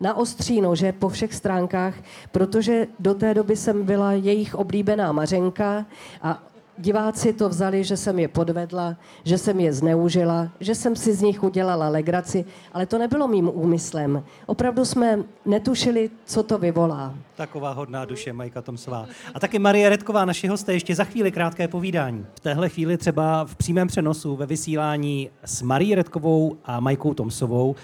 na 0.00 0.16
ostří 0.16 0.60
nože 0.60 0.92
po 0.92 1.08
všech 1.08 1.34
stránkách, 1.34 1.94
protože 2.32 2.86
do 2.98 3.14
té 3.14 3.34
doby 3.34 3.56
jsem 3.56 3.84
byla 3.84 4.12
jejich 4.12 4.54
oblíbená 4.54 5.12
mařenka 5.12 5.86
a 6.22 6.42
diváci 6.78 7.32
to 7.32 7.48
vzali, 7.48 7.84
že 7.84 7.96
jsem 7.96 8.18
je 8.18 8.28
podvedla, 8.28 8.96
že 9.24 9.38
jsem 9.38 9.60
je 9.60 9.72
zneužila, 9.72 10.48
že 10.60 10.74
jsem 10.74 10.96
si 10.96 11.14
z 11.14 11.22
nich 11.22 11.42
udělala 11.42 11.88
legraci, 11.88 12.44
ale 12.72 12.86
to 12.86 12.98
nebylo 12.98 13.28
mým 13.28 13.50
úmyslem. 13.54 14.24
Opravdu 14.46 14.84
jsme 14.84 15.18
netušili, 15.44 16.10
co 16.24 16.42
to 16.42 16.58
vyvolá. 16.58 17.14
Taková 17.36 17.72
hodná 17.72 18.04
duše, 18.04 18.32
Majka 18.32 18.62
Tomsová. 18.62 19.06
A 19.34 19.40
taky 19.40 19.58
Marie 19.58 19.88
Redková, 19.88 20.24
naši 20.24 20.48
hosté, 20.48 20.72
ještě 20.72 20.94
za 20.94 21.04
chvíli 21.04 21.32
krátké 21.32 21.68
povídání. 21.68 22.26
V 22.34 22.40
téhle 22.40 22.68
chvíli 22.68 22.96
třeba 22.96 23.44
v 23.44 23.56
přímém 23.56 23.88
přenosu 23.88 24.36
ve 24.36 24.46
vysílání 24.46 25.30
s 25.44 25.62
Marí 25.62 25.94
Redkovou 25.94 26.56
a 26.64 26.80
Majkou 26.80 27.14
Tomsovou 27.14 27.76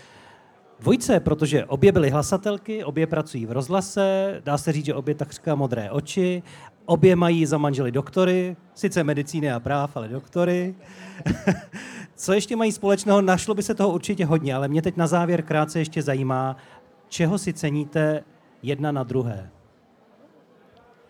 dvojce, 0.82 1.20
protože 1.20 1.64
obě 1.64 1.92
byly 1.92 2.10
hlasatelky, 2.10 2.84
obě 2.84 3.06
pracují 3.06 3.46
v 3.46 3.52
rozhlase, 3.52 4.40
dá 4.44 4.58
se 4.58 4.72
říct, 4.72 4.84
že 4.84 4.94
obě 4.94 5.14
takřka 5.14 5.54
modré 5.54 5.90
oči, 5.90 6.42
obě 6.86 7.16
mají 7.16 7.46
za 7.46 7.58
manžely 7.58 7.92
doktory, 7.92 8.56
sice 8.74 9.04
medicíny 9.04 9.52
a 9.52 9.60
práv, 9.60 9.96
ale 9.96 10.08
doktory. 10.08 10.74
Co 12.16 12.32
ještě 12.32 12.56
mají 12.56 12.72
společného? 12.72 13.22
Našlo 13.22 13.54
by 13.54 13.62
se 13.62 13.74
toho 13.74 13.92
určitě 13.92 14.26
hodně, 14.26 14.54
ale 14.54 14.68
mě 14.68 14.82
teď 14.82 14.96
na 14.96 15.06
závěr 15.06 15.42
krátce 15.42 15.78
ještě 15.78 16.02
zajímá, 16.02 16.56
čeho 17.08 17.38
si 17.38 17.52
ceníte 17.52 18.24
jedna 18.62 18.92
na 18.92 19.02
druhé. 19.02 19.50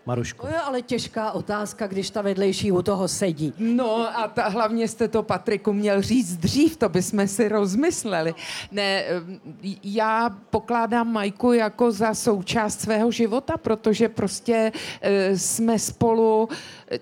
Marušku. 0.05 0.47
To 0.47 0.53
je 0.53 0.59
ale 0.59 0.81
těžká 0.81 1.31
otázka, 1.31 1.87
když 1.87 2.09
ta 2.09 2.21
vedlejší 2.21 2.71
u 2.71 2.81
toho 2.81 3.07
sedí. 3.07 3.53
No 3.57 4.19
a 4.19 4.27
ta, 4.27 4.47
hlavně 4.47 4.87
jste 4.87 5.07
to, 5.07 5.23
Patriku, 5.23 5.73
měl 5.73 6.01
říct 6.01 6.37
dřív, 6.37 6.77
to 6.77 6.89
bychom 6.89 7.27
si 7.27 7.49
rozmysleli. 7.49 8.33
Ne, 8.71 9.03
já 9.83 10.29
pokládám 10.49 11.13
Majku 11.13 11.53
jako 11.53 11.91
za 11.91 12.13
součást 12.13 12.81
svého 12.81 13.11
života, 13.11 13.57
protože 13.57 14.09
prostě 14.09 14.71
e, 15.01 15.37
jsme 15.37 15.79
spolu, 15.79 16.49
e, 16.91 16.99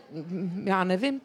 já 0.63 0.83
nevím, 0.83 1.21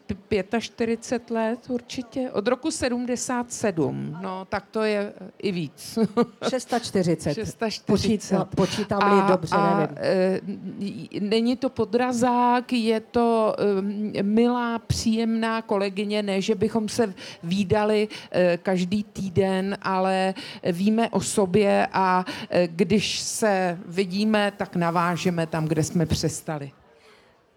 45 0.59 1.35
let 1.35 1.59
určitě, 1.67 2.31
od 2.31 2.47
roku 2.47 2.71
77, 2.71 4.17
no 4.21 4.45
tak 4.45 4.63
to 4.71 4.83
je 4.83 5.13
i 5.37 5.51
víc. 5.51 5.99
640. 6.49 7.33
640. 7.33 8.45
Počítám-li 8.55 9.27
dobře, 9.27 9.55
a, 9.55 9.79
nevím. 9.79 9.97
E, 9.99 11.19
není 11.19 11.55
to 11.55 11.66
to 11.69 11.83
podrazák, 11.83 12.73
je 12.73 12.99
to 12.99 13.55
um, 13.79 14.11
milá, 14.21 14.79
příjemná 14.79 15.61
kolegyně, 15.61 16.23
ne, 16.23 16.41
že 16.41 16.55
bychom 16.55 16.89
se 16.89 17.13
výdali 17.43 18.07
uh, 18.07 18.39
každý 18.63 19.03
týden, 19.03 19.77
ale 19.81 20.33
víme 20.63 21.09
o 21.09 21.21
sobě 21.21 21.87
a 21.93 22.25
uh, 22.25 22.57
když 22.65 23.19
se 23.19 23.79
vidíme, 23.85 24.51
tak 24.57 24.75
navážeme 24.75 25.47
tam, 25.47 25.65
kde 25.65 25.83
jsme 25.83 26.05
přestali. 26.05 26.71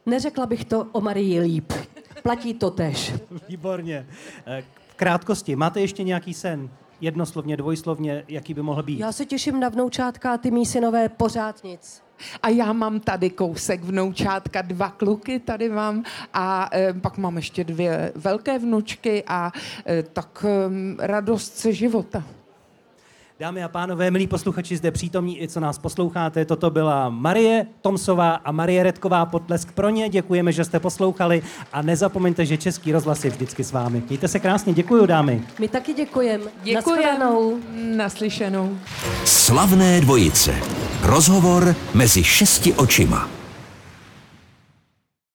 Neřekla 0.06 0.46
bych 0.46 0.64
to 0.64 0.86
o 0.92 1.00
Marii 1.00 1.40
líp. 1.40 1.72
Platí 2.22 2.54
to 2.54 2.70
tež. 2.70 3.12
Výborně. 3.48 4.06
Eh, 4.46 4.64
v 4.88 4.94
krátkosti, 4.94 5.56
máte 5.56 5.80
ještě 5.80 6.02
nějaký 6.02 6.34
sen? 6.34 6.70
Jednoslovně, 7.00 7.56
dvojslovně, 7.56 8.24
jaký 8.28 8.54
by 8.54 8.62
mohl 8.62 8.82
být? 8.82 8.98
Já 8.98 9.12
se 9.12 9.26
těším 9.26 9.60
na 9.60 9.68
vnoučátka 9.68 10.32
a 10.32 10.38
ty 10.38 10.50
mý 10.50 10.66
synové 10.66 11.08
pořád 11.08 11.64
nic. 11.64 12.02
A 12.42 12.48
já 12.48 12.72
mám 12.72 13.00
tady 13.00 13.30
kousek 13.30 13.84
vnoučátka, 13.84 14.62
dva 14.62 14.90
kluky 14.90 15.38
tady 15.38 15.68
mám 15.68 16.04
a 16.34 16.70
e, 16.72 16.92
pak 16.92 17.18
mám 17.18 17.36
ještě 17.36 17.64
dvě 17.64 18.12
velké 18.14 18.58
vnučky 18.58 19.24
a 19.26 19.52
e, 19.86 20.02
tak 20.02 20.44
e, 20.48 21.06
radost 21.06 21.56
se 21.56 21.72
života. 21.72 22.24
Dámy 23.40 23.64
a 23.64 23.68
pánové, 23.68 24.10
milí 24.10 24.26
posluchači 24.26 24.76
zde 24.76 24.90
přítomní 24.90 25.42
i 25.42 25.48
co 25.48 25.60
nás 25.60 25.78
posloucháte, 25.78 26.44
toto 26.44 26.70
byla 26.70 27.08
Marie 27.08 27.66
Tomsová 27.82 28.34
a 28.34 28.52
Marie 28.52 28.82
Redková. 28.82 29.26
Potlesk 29.26 29.72
pro 29.72 29.88
ně, 29.88 30.08
děkujeme, 30.08 30.52
že 30.52 30.64
jste 30.64 30.80
poslouchali 30.80 31.42
a 31.72 31.82
nezapomeňte, 31.82 32.46
že 32.46 32.56
Český 32.56 32.92
rozhlas 32.92 33.24
je 33.24 33.30
vždycky 33.30 33.64
s 33.64 33.72
vámi. 33.72 34.02
Mějte 34.08 34.28
se 34.28 34.38
krásně, 34.38 34.72
děkuji 34.72 35.06
dámy. 35.06 35.42
My 35.58 35.68
taky 35.68 35.94
děkujeme. 35.94 36.44
Děkujeme. 36.62 37.26
Naslyšenou. 37.96 38.78
Slavné 39.24 40.00
dvojice. 40.00 40.54
Rozhovor 41.02 41.74
mezi 41.94 42.24
šesti 42.24 42.74
očima. 42.74 43.39